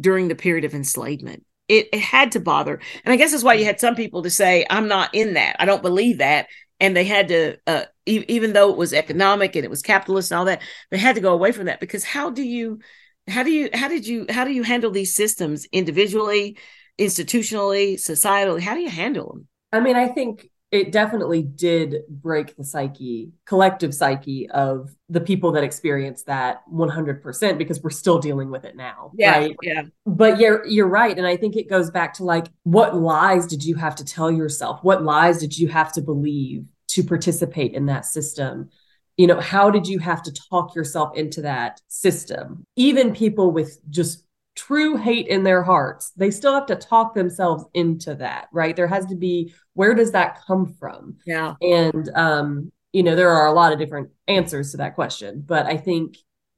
during 0.00 0.28
the 0.28 0.34
period 0.34 0.64
of 0.64 0.74
enslavement? 0.74 1.44
It, 1.68 1.88
it 1.92 2.00
had 2.00 2.32
to 2.32 2.40
bother. 2.40 2.80
And 3.04 3.12
i 3.12 3.16
guess 3.16 3.30
that's 3.30 3.44
why 3.44 3.54
you 3.54 3.64
had 3.64 3.80
some 3.80 3.94
people 3.94 4.22
to 4.22 4.30
say 4.30 4.66
i'm 4.70 4.88
not 4.88 5.14
in 5.14 5.34
that. 5.34 5.56
I 5.58 5.64
don't 5.64 5.82
believe 5.82 6.18
that. 6.18 6.46
And 6.82 6.96
they 6.96 7.04
had 7.04 7.28
to 7.28 7.56
uh, 7.66 7.84
e- 8.06 8.24
even 8.28 8.52
though 8.52 8.70
it 8.70 8.76
was 8.76 8.92
economic 8.92 9.54
and 9.54 9.64
it 9.64 9.70
was 9.70 9.82
capitalist 9.82 10.30
and 10.30 10.38
all 10.38 10.44
that 10.46 10.62
they 10.90 10.98
had 10.98 11.14
to 11.14 11.20
go 11.20 11.32
away 11.32 11.52
from 11.52 11.66
that. 11.66 11.80
Because 11.80 12.04
how 12.04 12.30
do 12.30 12.42
you 12.42 12.80
how 13.28 13.42
do 13.42 13.50
you 13.50 13.70
how 13.72 13.88
did 13.88 14.06
you 14.06 14.26
how 14.28 14.44
do 14.44 14.52
you 14.52 14.62
handle 14.62 14.90
these 14.90 15.14
systems 15.14 15.66
individually 15.72 16.58
institutionally 17.00 17.94
societally 17.94 18.60
how 18.60 18.74
do 18.74 18.80
you 18.80 18.90
handle 18.90 19.32
them? 19.32 19.48
I 19.72 19.80
mean 19.80 19.96
i 19.96 20.06
think 20.06 20.50
it 20.70 20.92
definitely 20.92 21.42
did 21.42 22.02
break 22.08 22.54
the 22.54 22.62
psyche 22.62 23.32
collective 23.44 23.92
psyche 23.92 24.48
of 24.50 24.94
the 25.08 25.20
people 25.20 25.50
that 25.52 25.64
experienced 25.64 26.26
that 26.26 26.62
100% 26.72 27.58
because 27.58 27.82
we're 27.82 27.90
still 27.90 28.20
dealing 28.20 28.50
with 28.50 28.64
it 28.64 28.76
now 28.76 29.10
yeah 29.16 29.38
right? 29.38 29.56
yeah. 29.62 29.82
But 30.06 30.38
you're 30.38 30.66
you're 30.66 30.88
right. 30.88 31.16
And 31.16 31.26
i 31.26 31.36
think 31.36 31.56
it 31.56 31.68
goes 31.68 31.90
back 31.90 32.14
to 32.14 32.24
like 32.24 32.46
what 32.64 32.96
lies 32.96 33.46
did 33.46 33.64
you 33.64 33.76
have 33.76 33.96
to 33.96 34.04
tell 34.04 34.30
yourself? 34.30 34.80
What 34.82 35.02
lies 35.02 35.38
did 35.38 35.58
you 35.58 35.68
have 35.68 35.92
to 35.94 36.02
believe 36.02 36.66
to 36.88 37.02
participate 37.02 37.74
in 37.74 37.86
that 37.86 38.06
system? 38.06 38.70
You 39.16 39.26
know, 39.26 39.40
how 39.40 39.70
did 39.70 39.86
you 39.86 39.98
have 39.98 40.22
to 40.22 40.32
talk 40.32 40.74
yourself 40.74 41.16
into 41.16 41.42
that 41.42 41.80
system? 41.88 42.64
Even 42.76 43.14
people 43.14 43.50
with 43.50 43.78
just 43.90 44.24
true 44.54 44.96
hate 44.96 45.26
in 45.28 45.42
their 45.42 45.62
hearts, 45.62 46.12
they 46.16 46.30
still 46.30 46.54
have 46.54 46.66
to 46.66 46.76
talk 46.76 47.14
themselves 47.14 47.64
into 47.74 48.14
that, 48.16 48.48
right? 48.52 48.76
There 48.76 48.86
has 48.86 49.06
to 49.06 49.14
be 49.14 49.54
where 49.74 49.94
does 49.94 50.12
that 50.12 50.42
come 50.46 50.74
from? 50.78 51.16
Yeah. 51.26 51.54
And 51.62 52.10
um, 52.14 52.72
you 52.92 53.02
know, 53.02 53.14
there 53.14 53.30
are 53.30 53.46
a 53.46 53.52
lot 53.52 53.72
of 53.72 53.78
different 53.78 54.10
answers 54.26 54.72
to 54.72 54.78
that 54.78 54.94
question, 54.94 55.42
but 55.46 55.66
I 55.66 55.76
think, 55.76 56.16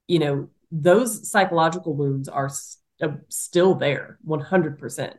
you 0.08 0.18
know, 0.18 0.48
those 0.70 1.30
psychological 1.30 1.94
wounds 1.94 2.28
are 2.28 2.48
st- 2.48 2.78
uh, 3.02 3.16
still 3.28 3.74
there 3.74 4.18
100% 4.26 5.14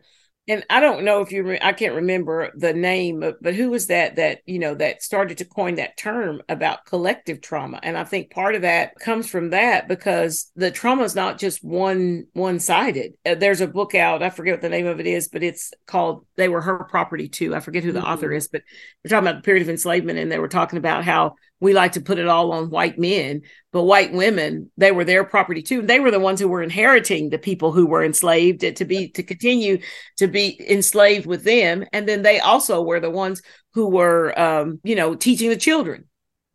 and 0.47 0.65
I 0.69 0.82
don't 0.82 1.06
know 1.06 1.21
if 1.21 1.32
you, 1.32 1.43
re- 1.43 1.60
I 1.62 1.71
can't 1.71 1.95
remember 1.95 2.51
the 2.56 2.73
name, 2.73 3.21
but, 3.21 3.41
but 3.41 3.56
who 3.56 3.69
was 3.69 3.88
that 3.88 4.17
that 4.17 4.39
you 4.45 4.60
know 4.60 4.75
that 4.75 5.01
started 5.01 5.38
to 5.38 5.45
coin 5.45 5.75
that 5.75 5.95
term 5.97 6.41
about 6.49 6.86
collective 6.86 7.39
trauma, 7.41 7.79
and 7.82 7.97
I 7.97 8.03
think 8.03 8.32
part 8.32 8.56
of 8.56 8.63
that 8.63 8.95
comes 8.99 9.29
from 9.29 9.51
that 9.51 9.88
because 9.88 10.51
the 10.56 10.69
trauma 10.69 11.03
is 11.03 11.15
not 11.15 11.39
just 11.39 11.63
one 11.63 12.25
one 12.34 12.60
sided. 12.60 13.13
Uh, 13.25 13.36
there's 13.36 13.62
a 13.62 13.67
book 13.67 13.95
out, 13.95 14.21
I 14.21 14.29
forget 14.29 14.56
what 14.56 14.62
the 14.62 14.69
name 14.69 14.88
of 14.88 14.99
it 14.99 15.08
is, 15.08 15.29
but 15.29 15.43
it's 15.43 15.71
called 15.88 16.25
"They 16.36 16.49
Were 16.49 16.62
Her 16.62 16.84
Property 16.89 17.29
Too." 17.29 17.56
I 17.56 17.62
forget 17.62 17.84
who 17.84 17.93
the 17.93 17.99
mm-hmm. 17.99 18.10
author 18.10 18.32
is, 18.34 18.49
but 18.49 18.63
we're 19.03 19.10
talking 19.10 19.27
about 19.27 19.38
the 19.38 19.45
period 19.45 19.63
of 19.63 19.69
enslavement, 19.69 20.19
and 20.19 20.29
they 20.32 20.39
were 20.39 20.49
talking 20.49 20.77
about 20.77 21.06
how 21.06 21.36
we 21.63 21.73
like 21.73 21.93
to 21.93 22.02
put 22.02 22.19
it 22.19 22.28
all 22.28 22.52
on 22.52 22.69
white 22.69 22.99
men, 22.99 23.41
but 23.71 23.84
white 23.84 24.12
women, 24.12 24.69
they 24.78 24.91
were 24.91 25.06
their 25.06 25.23
property 25.23 25.62
too. 25.62 25.82
They 25.82 25.99
were 25.99 26.12
the 26.12 26.19
ones 26.19 26.39
who 26.39 26.49
were 26.49 26.62
inheriting 26.62 27.30
the 27.30 27.38
people 27.38 27.71
who 27.71 27.86
were 27.86 28.04
enslaved 28.04 28.60
to 28.62 28.86
be 28.86 29.08
to 29.12 29.23
continue 29.23 29.80
to 30.17 30.28
be 30.28 30.60
enslaved 30.69 31.26
with 31.26 31.43
them, 31.43 31.86
and 31.93 32.08
then 32.08 32.21
they 32.21 32.39
also 32.39 32.82
were 32.82 32.99
the 32.99 33.10
ones 33.10 33.41
who 33.73 33.89
were, 33.89 34.38
um, 34.39 34.82
you 34.84 34.95
know, 34.95 35.15
teaching 35.15 35.49
the 35.49 35.58
children 35.58 36.06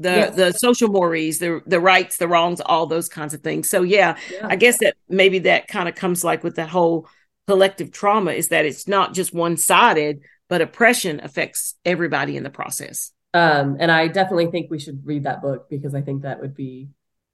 the 0.01 0.11
yes. 0.11 0.37
the 0.37 0.53
social 0.53 0.89
mores, 0.89 1.39
the 1.39 1.61
the 1.67 1.81
rights, 1.81 2.19
the 2.19 2.29
wrongs, 2.29 2.61
all 2.61 2.87
those 2.87 3.09
kinds 3.09 3.35
of 3.35 3.41
things. 3.41 3.69
So 3.69 3.83
yeah, 3.83 4.17
yeah. 4.31 4.47
I 4.47 4.57
guess 4.57 4.79
that 4.79 4.95
maybe 5.09 5.41
that 5.41 5.69
kind 5.69 5.89
of 5.89 5.95
comes 5.95 6.23
like 6.23 6.45
with 6.45 6.57
that 6.57 6.69
whole 6.69 7.09
collective 7.47 7.91
trauma 7.91 8.33
is 8.33 8.49
that 8.49 8.67
it's 8.67 8.87
not 8.87 9.15
just 9.15 9.35
one 9.35 9.57
sided, 9.57 10.21
but 10.49 10.61
oppression 10.61 11.21
affects 11.23 11.75
everybody 11.85 12.37
in 12.37 12.43
the 12.43 12.51
process. 12.51 13.11
Um, 13.35 13.77
and 13.79 13.91
I 13.91 14.09
definitely 14.09 14.51
think 14.51 14.71
we 14.71 14.79
should 14.79 15.05
read 15.05 15.25
that 15.25 15.43
book 15.43 15.69
because 15.69 15.95
I 15.95 16.01
think 16.01 16.23
that 16.23 16.41
would 16.41 16.55
be 16.55 16.89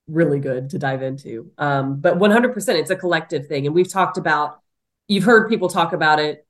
really 0.06 0.40
good 0.40 0.70
to 0.70 0.78
dive 0.78 1.02
into. 1.02 1.50
Um, 1.56 2.00
but 2.00 2.18
100%, 2.18 2.68
it's 2.78 2.90
a 2.90 2.96
collective 2.96 3.46
thing. 3.46 3.66
And 3.66 3.74
we've 3.74 3.90
talked 3.90 4.18
about, 4.18 4.60
you've 5.08 5.24
heard 5.24 5.48
people 5.48 5.68
talk 5.68 5.92
about 5.92 6.18
it 6.18 6.46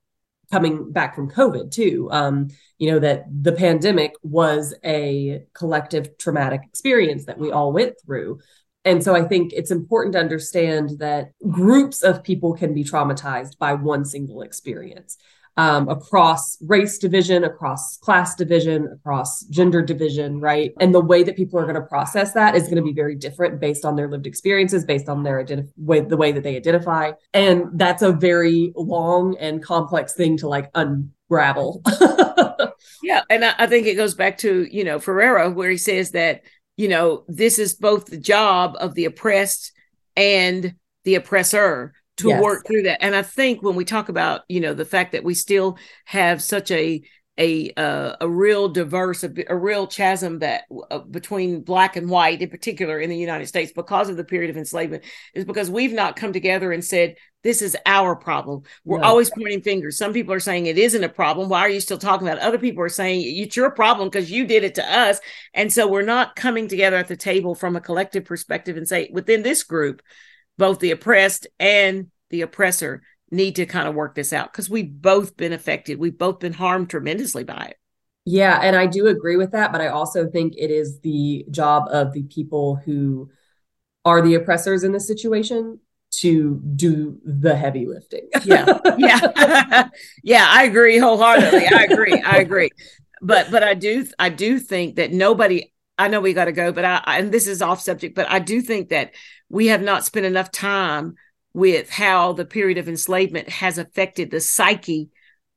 coming 0.51 0.91
back 0.91 1.15
from 1.15 1.29
COVID 1.29 1.71
too. 1.71 2.09
Um, 2.11 2.49
you 2.77 2.91
know, 2.91 2.99
that 2.99 3.25
the 3.29 3.51
pandemic 3.51 4.13
was 4.21 4.73
a 4.83 5.43
collective 5.53 6.17
traumatic 6.17 6.61
experience 6.63 7.25
that 7.25 7.37
we 7.37 7.51
all 7.51 7.71
went 7.71 7.95
through. 8.05 8.39
And 8.83 9.03
so 9.03 9.15
I 9.15 9.23
think 9.23 9.51
it's 9.53 9.71
important 9.71 10.13
to 10.13 10.19
understand 10.19 10.99
that 10.99 11.31
groups 11.49 12.03
of 12.03 12.23
people 12.23 12.53
can 12.53 12.73
be 12.73 12.83
traumatized 12.83 13.57
by 13.57 13.73
one 13.73 14.05
single 14.05 14.41
experience 14.41 15.17
um, 15.57 15.87
across 15.87 16.57
race 16.61 16.97
division, 16.97 17.43
across 17.43 17.97
class 17.97 18.35
division, 18.35 18.89
across 18.91 19.43
gender 19.43 19.81
division, 19.81 20.39
right? 20.39 20.73
And 20.79 20.93
the 20.93 21.01
way 21.01 21.23
that 21.23 21.37
people 21.37 21.59
are 21.59 21.63
going 21.63 21.75
to 21.75 21.81
process 21.81 22.33
that 22.33 22.55
is 22.55 22.63
going 22.63 22.75
to 22.77 22.81
be 22.81 22.93
very 22.93 23.15
different 23.15 23.59
based 23.59 23.85
on 23.85 23.95
their 23.95 24.09
lived 24.09 24.27
experiences, 24.27 24.83
based 24.83 25.07
on 25.07 25.23
their 25.23 25.43
identif- 25.43 25.71
way, 25.77 26.01
the 26.01 26.17
way 26.17 26.31
that 26.31 26.43
they 26.43 26.57
identify. 26.57 27.11
And 27.33 27.79
that's 27.79 28.01
a 28.01 28.11
very 28.11 28.73
long 28.75 29.37
and 29.37 29.63
complex 29.63 30.13
thing 30.13 30.37
to 30.37 30.49
like 30.49 30.69
unravel. 30.75 31.81
yeah. 33.03 33.21
And 33.29 33.45
I, 33.45 33.55
I 33.57 33.67
think 33.67 33.87
it 33.87 33.95
goes 33.95 34.13
back 34.13 34.37
to, 34.39 34.67
you 34.69 34.83
know, 34.83 34.99
Freire, 34.99 35.49
where 35.49 35.69
he 35.69 35.77
says 35.77 36.11
that, 36.11 36.41
you 36.75 36.89
know, 36.89 37.23
this 37.29 37.59
is 37.59 37.75
both 37.75 38.07
the 38.07 38.17
job 38.17 38.75
of 38.79 38.93
the 38.95 39.05
oppressed 39.05 39.71
and 40.17 40.75
the 41.05 41.15
oppressor 41.15 41.93
to 42.17 42.29
yes. 42.29 42.41
work 42.41 42.65
through 42.65 42.83
that. 42.83 43.03
And 43.03 43.15
I 43.15 43.21
think 43.21 43.61
when 43.61 43.75
we 43.75 43.85
talk 43.85 44.09
about, 44.09 44.41
you 44.47 44.59
know, 44.59 44.73
the 44.73 44.85
fact 44.85 45.11
that 45.11 45.23
we 45.23 45.33
still 45.33 45.77
have 46.05 46.41
such 46.41 46.71
a 46.71 47.01
a 47.37 47.71
uh, 47.73 48.15
a 48.21 48.29
real 48.29 48.69
diverse 48.69 49.23
a, 49.23 49.31
a 49.49 49.55
real 49.55 49.87
chasm 49.87 50.39
that 50.39 50.63
uh, 50.89 50.99
between 50.99 51.61
black 51.61 51.95
and 51.95 52.09
white 52.09 52.41
in 52.41 52.49
particular 52.49 52.99
in 52.99 53.09
the 53.09 53.17
United 53.17 53.47
States 53.47 53.73
because 53.73 54.09
of 54.09 54.17
the 54.17 54.23
period 54.23 54.49
of 54.49 54.57
enslavement 54.57 55.03
is 55.33 55.43
because 55.43 55.69
we've 55.69 55.91
not 55.91 56.15
come 56.15 56.31
together 56.31 56.71
and 56.71 56.83
said 56.83 57.15
this 57.43 57.61
is 57.61 57.77
our 57.85 58.15
problem. 58.15 58.63
We're 58.85 59.01
no. 59.01 59.07
always 59.07 59.29
pointing 59.29 59.61
fingers. 59.61 59.97
Some 59.97 60.13
people 60.13 60.33
are 60.33 60.39
saying 60.39 60.65
it 60.65 60.79
isn't 60.79 61.03
a 61.03 61.09
problem. 61.09 61.47
Why 61.47 61.59
are 61.59 61.69
you 61.69 61.79
still 61.79 61.97
talking 61.97 62.27
about 62.27 62.37
it? 62.37 62.43
Other 62.43 62.57
people 62.57 62.83
are 62.83 62.89
saying 62.89 63.21
it's 63.23 63.55
your 63.55 63.69
problem 63.69 64.09
because 64.09 64.31
you 64.31 64.45
did 64.45 64.63
it 64.63 64.75
to 64.75 64.91
us. 64.91 65.19
And 65.53 65.71
so 65.71 65.87
we're 65.87 66.01
not 66.01 66.35
coming 66.35 66.67
together 66.67 66.97
at 66.97 67.07
the 67.07 67.15
table 67.17 67.53
from 67.53 67.75
a 67.75 67.81
collective 67.81 68.25
perspective 68.25 68.77
and 68.77 68.87
say 68.87 69.09
within 69.11 69.43
this 69.43 69.63
group 69.63 70.01
both 70.57 70.79
the 70.79 70.91
oppressed 70.91 71.47
and 71.59 72.11
the 72.29 72.41
oppressor 72.41 73.01
need 73.31 73.55
to 73.55 73.65
kind 73.65 73.87
of 73.87 73.95
work 73.95 74.15
this 74.15 74.33
out 74.33 74.51
because 74.51 74.69
we've 74.69 75.01
both 75.01 75.35
been 75.35 75.53
affected. 75.53 75.99
We've 75.99 76.17
both 76.17 76.39
been 76.39 76.53
harmed 76.53 76.89
tremendously 76.89 77.43
by 77.43 77.67
it. 77.71 77.77
Yeah, 78.25 78.59
and 78.61 78.75
I 78.75 78.87
do 78.87 79.07
agree 79.07 79.37
with 79.37 79.51
that, 79.51 79.71
but 79.71 79.81
I 79.81 79.87
also 79.87 80.27
think 80.27 80.53
it 80.57 80.71
is 80.71 80.99
the 81.01 81.45
job 81.51 81.87
of 81.91 82.11
the 82.13 82.23
people 82.23 82.81
who 82.83 83.29
are 84.03 84.21
the 84.21 84.35
oppressors 84.35 84.83
in 84.83 84.91
this 84.91 85.07
situation 85.07 85.79
to 86.11 86.61
do 86.75 87.19
the 87.23 87.55
heavy 87.55 87.85
lifting. 87.85 88.27
yeah. 88.43 88.79
Yeah. 88.97 89.89
yeah, 90.23 90.47
I 90.49 90.63
agree 90.63 90.97
wholeheartedly. 90.97 91.67
I 91.67 91.83
agree. 91.83 92.21
I 92.21 92.37
agree. 92.37 92.69
But 93.21 93.51
but 93.51 93.63
I 93.63 93.73
do 93.73 94.05
I 94.17 94.29
do 94.29 94.59
think 94.59 94.95
that 94.95 95.11
nobody 95.11 95.73
I 95.97 96.07
know 96.07 96.19
we 96.19 96.33
got 96.33 96.45
to 96.45 96.51
go, 96.51 96.71
but 96.71 96.85
I 96.85 97.01
and 97.07 97.31
this 97.31 97.47
is 97.47 97.61
off 97.61 97.81
subject, 97.81 98.15
but 98.15 98.29
I 98.29 98.39
do 98.39 98.61
think 98.61 98.89
that 98.89 99.13
we 99.49 99.67
have 99.67 99.81
not 99.81 100.03
spent 100.03 100.25
enough 100.25 100.51
time 100.51 101.15
with 101.53 101.89
how 101.89 102.33
the 102.33 102.45
period 102.45 102.77
of 102.77 102.89
enslavement 102.89 103.49
has 103.49 103.77
affected 103.77 104.29
the 104.29 104.41
psyche 104.41 105.09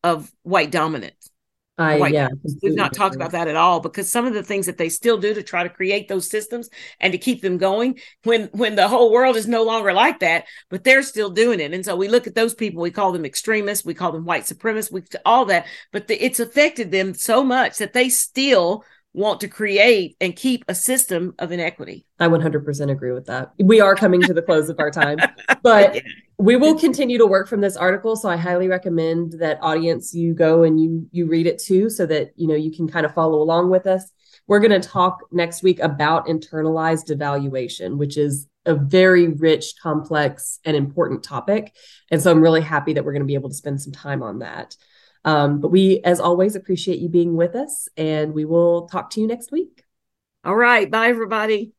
of 0.04 0.30
white 0.42 0.70
dominance. 0.70 1.30
White 1.76 2.12
yeah, 2.12 2.28
we've 2.60 2.74
not 2.74 2.92
talked 2.92 3.14
about 3.14 3.30
that 3.32 3.46
at 3.46 3.54
all 3.54 3.78
because 3.78 4.10
some 4.10 4.26
of 4.26 4.34
the 4.34 4.42
things 4.42 4.66
that 4.66 4.78
they 4.78 4.88
still 4.88 5.16
do 5.16 5.32
to 5.32 5.44
try 5.44 5.62
to 5.62 5.68
create 5.68 6.08
those 6.08 6.28
systems 6.28 6.68
and 6.98 7.12
to 7.12 7.18
keep 7.18 7.40
them 7.40 7.56
going 7.56 8.00
when 8.24 8.46
when 8.46 8.74
the 8.74 8.88
whole 8.88 9.12
world 9.12 9.36
is 9.36 9.46
no 9.46 9.62
longer 9.62 9.92
like 9.92 10.18
that, 10.18 10.46
but 10.70 10.82
they're 10.82 11.04
still 11.04 11.30
doing 11.30 11.60
it. 11.60 11.72
And 11.72 11.84
so 11.84 11.94
we 11.94 12.08
look 12.08 12.26
at 12.26 12.34
those 12.34 12.52
people, 12.52 12.82
we 12.82 12.90
call 12.90 13.12
them 13.12 13.24
extremists, 13.24 13.84
we 13.84 13.94
call 13.94 14.10
them 14.10 14.24
white 14.24 14.42
supremacists, 14.42 14.90
we 14.90 15.02
all 15.24 15.44
that, 15.44 15.66
but 15.92 16.08
the, 16.08 16.24
it's 16.24 16.40
affected 16.40 16.90
them 16.90 17.14
so 17.14 17.44
much 17.44 17.78
that 17.78 17.92
they 17.92 18.08
still 18.08 18.84
want 19.14 19.40
to 19.40 19.48
create 19.48 20.16
and 20.20 20.36
keep 20.36 20.64
a 20.68 20.74
system 20.74 21.34
of 21.38 21.50
inequity. 21.50 22.06
I 22.20 22.28
100% 22.28 22.90
agree 22.90 23.12
with 23.12 23.26
that. 23.26 23.52
We 23.58 23.80
are 23.80 23.94
coming 23.94 24.20
to 24.22 24.34
the 24.34 24.42
close 24.42 24.68
of 24.68 24.78
our 24.78 24.90
time, 24.90 25.18
but 25.62 26.02
we 26.36 26.56
will 26.56 26.78
continue 26.78 27.18
to 27.18 27.26
work 27.26 27.48
from 27.48 27.60
this 27.60 27.76
article. 27.76 28.16
So 28.16 28.28
I 28.28 28.36
highly 28.36 28.68
recommend 28.68 29.32
that 29.40 29.58
audience 29.62 30.14
you 30.14 30.34
go 30.34 30.62
and 30.62 30.80
you 30.80 31.08
you 31.10 31.26
read 31.26 31.46
it 31.46 31.58
too, 31.58 31.90
so 31.90 32.06
that 32.06 32.32
you 32.36 32.46
know 32.46 32.54
you 32.54 32.70
can 32.70 32.88
kind 32.88 33.06
of 33.06 33.14
follow 33.14 33.40
along 33.40 33.70
with 33.70 33.86
us. 33.86 34.10
We're 34.46 34.60
going 34.60 34.80
to 34.80 34.88
talk 34.88 35.26
next 35.30 35.62
week 35.62 35.78
about 35.80 36.26
internalized 36.26 37.10
devaluation, 37.10 37.98
which 37.98 38.16
is 38.16 38.46
a 38.64 38.74
very 38.74 39.28
rich, 39.28 39.74
complex, 39.82 40.58
and 40.64 40.76
important 40.76 41.22
topic. 41.22 41.74
And 42.10 42.22
so 42.22 42.30
I'm 42.30 42.40
really 42.40 42.60
happy 42.60 42.92
that 42.92 43.04
we're 43.04 43.12
going 43.12 43.22
to 43.22 43.26
be 43.26 43.34
able 43.34 43.48
to 43.48 43.54
spend 43.54 43.80
some 43.80 43.92
time 43.92 44.22
on 44.22 44.40
that. 44.40 44.76
Um, 45.28 45.60
but 45.60 45.68
we, 45.68 46.00
as 46.04 46.20
always, 46.20 46.56
appreciate 46.56 47.00
you 47.00 47.10
being 47.10 47.36
with 47.36 47.54
us, 47.54 47.86
and 47.98 48.32
we 48.32 48.46
will 48.46 48.88
talk 48.88 49.10
to 49.10 49.20
you 49.20 49.26
next 49.26 49.52
week. 49.52 49.84
All 50.42 50.56
right. 50.56 50.90
Bye, 50.90 51.08
everybody. 51.08 51.72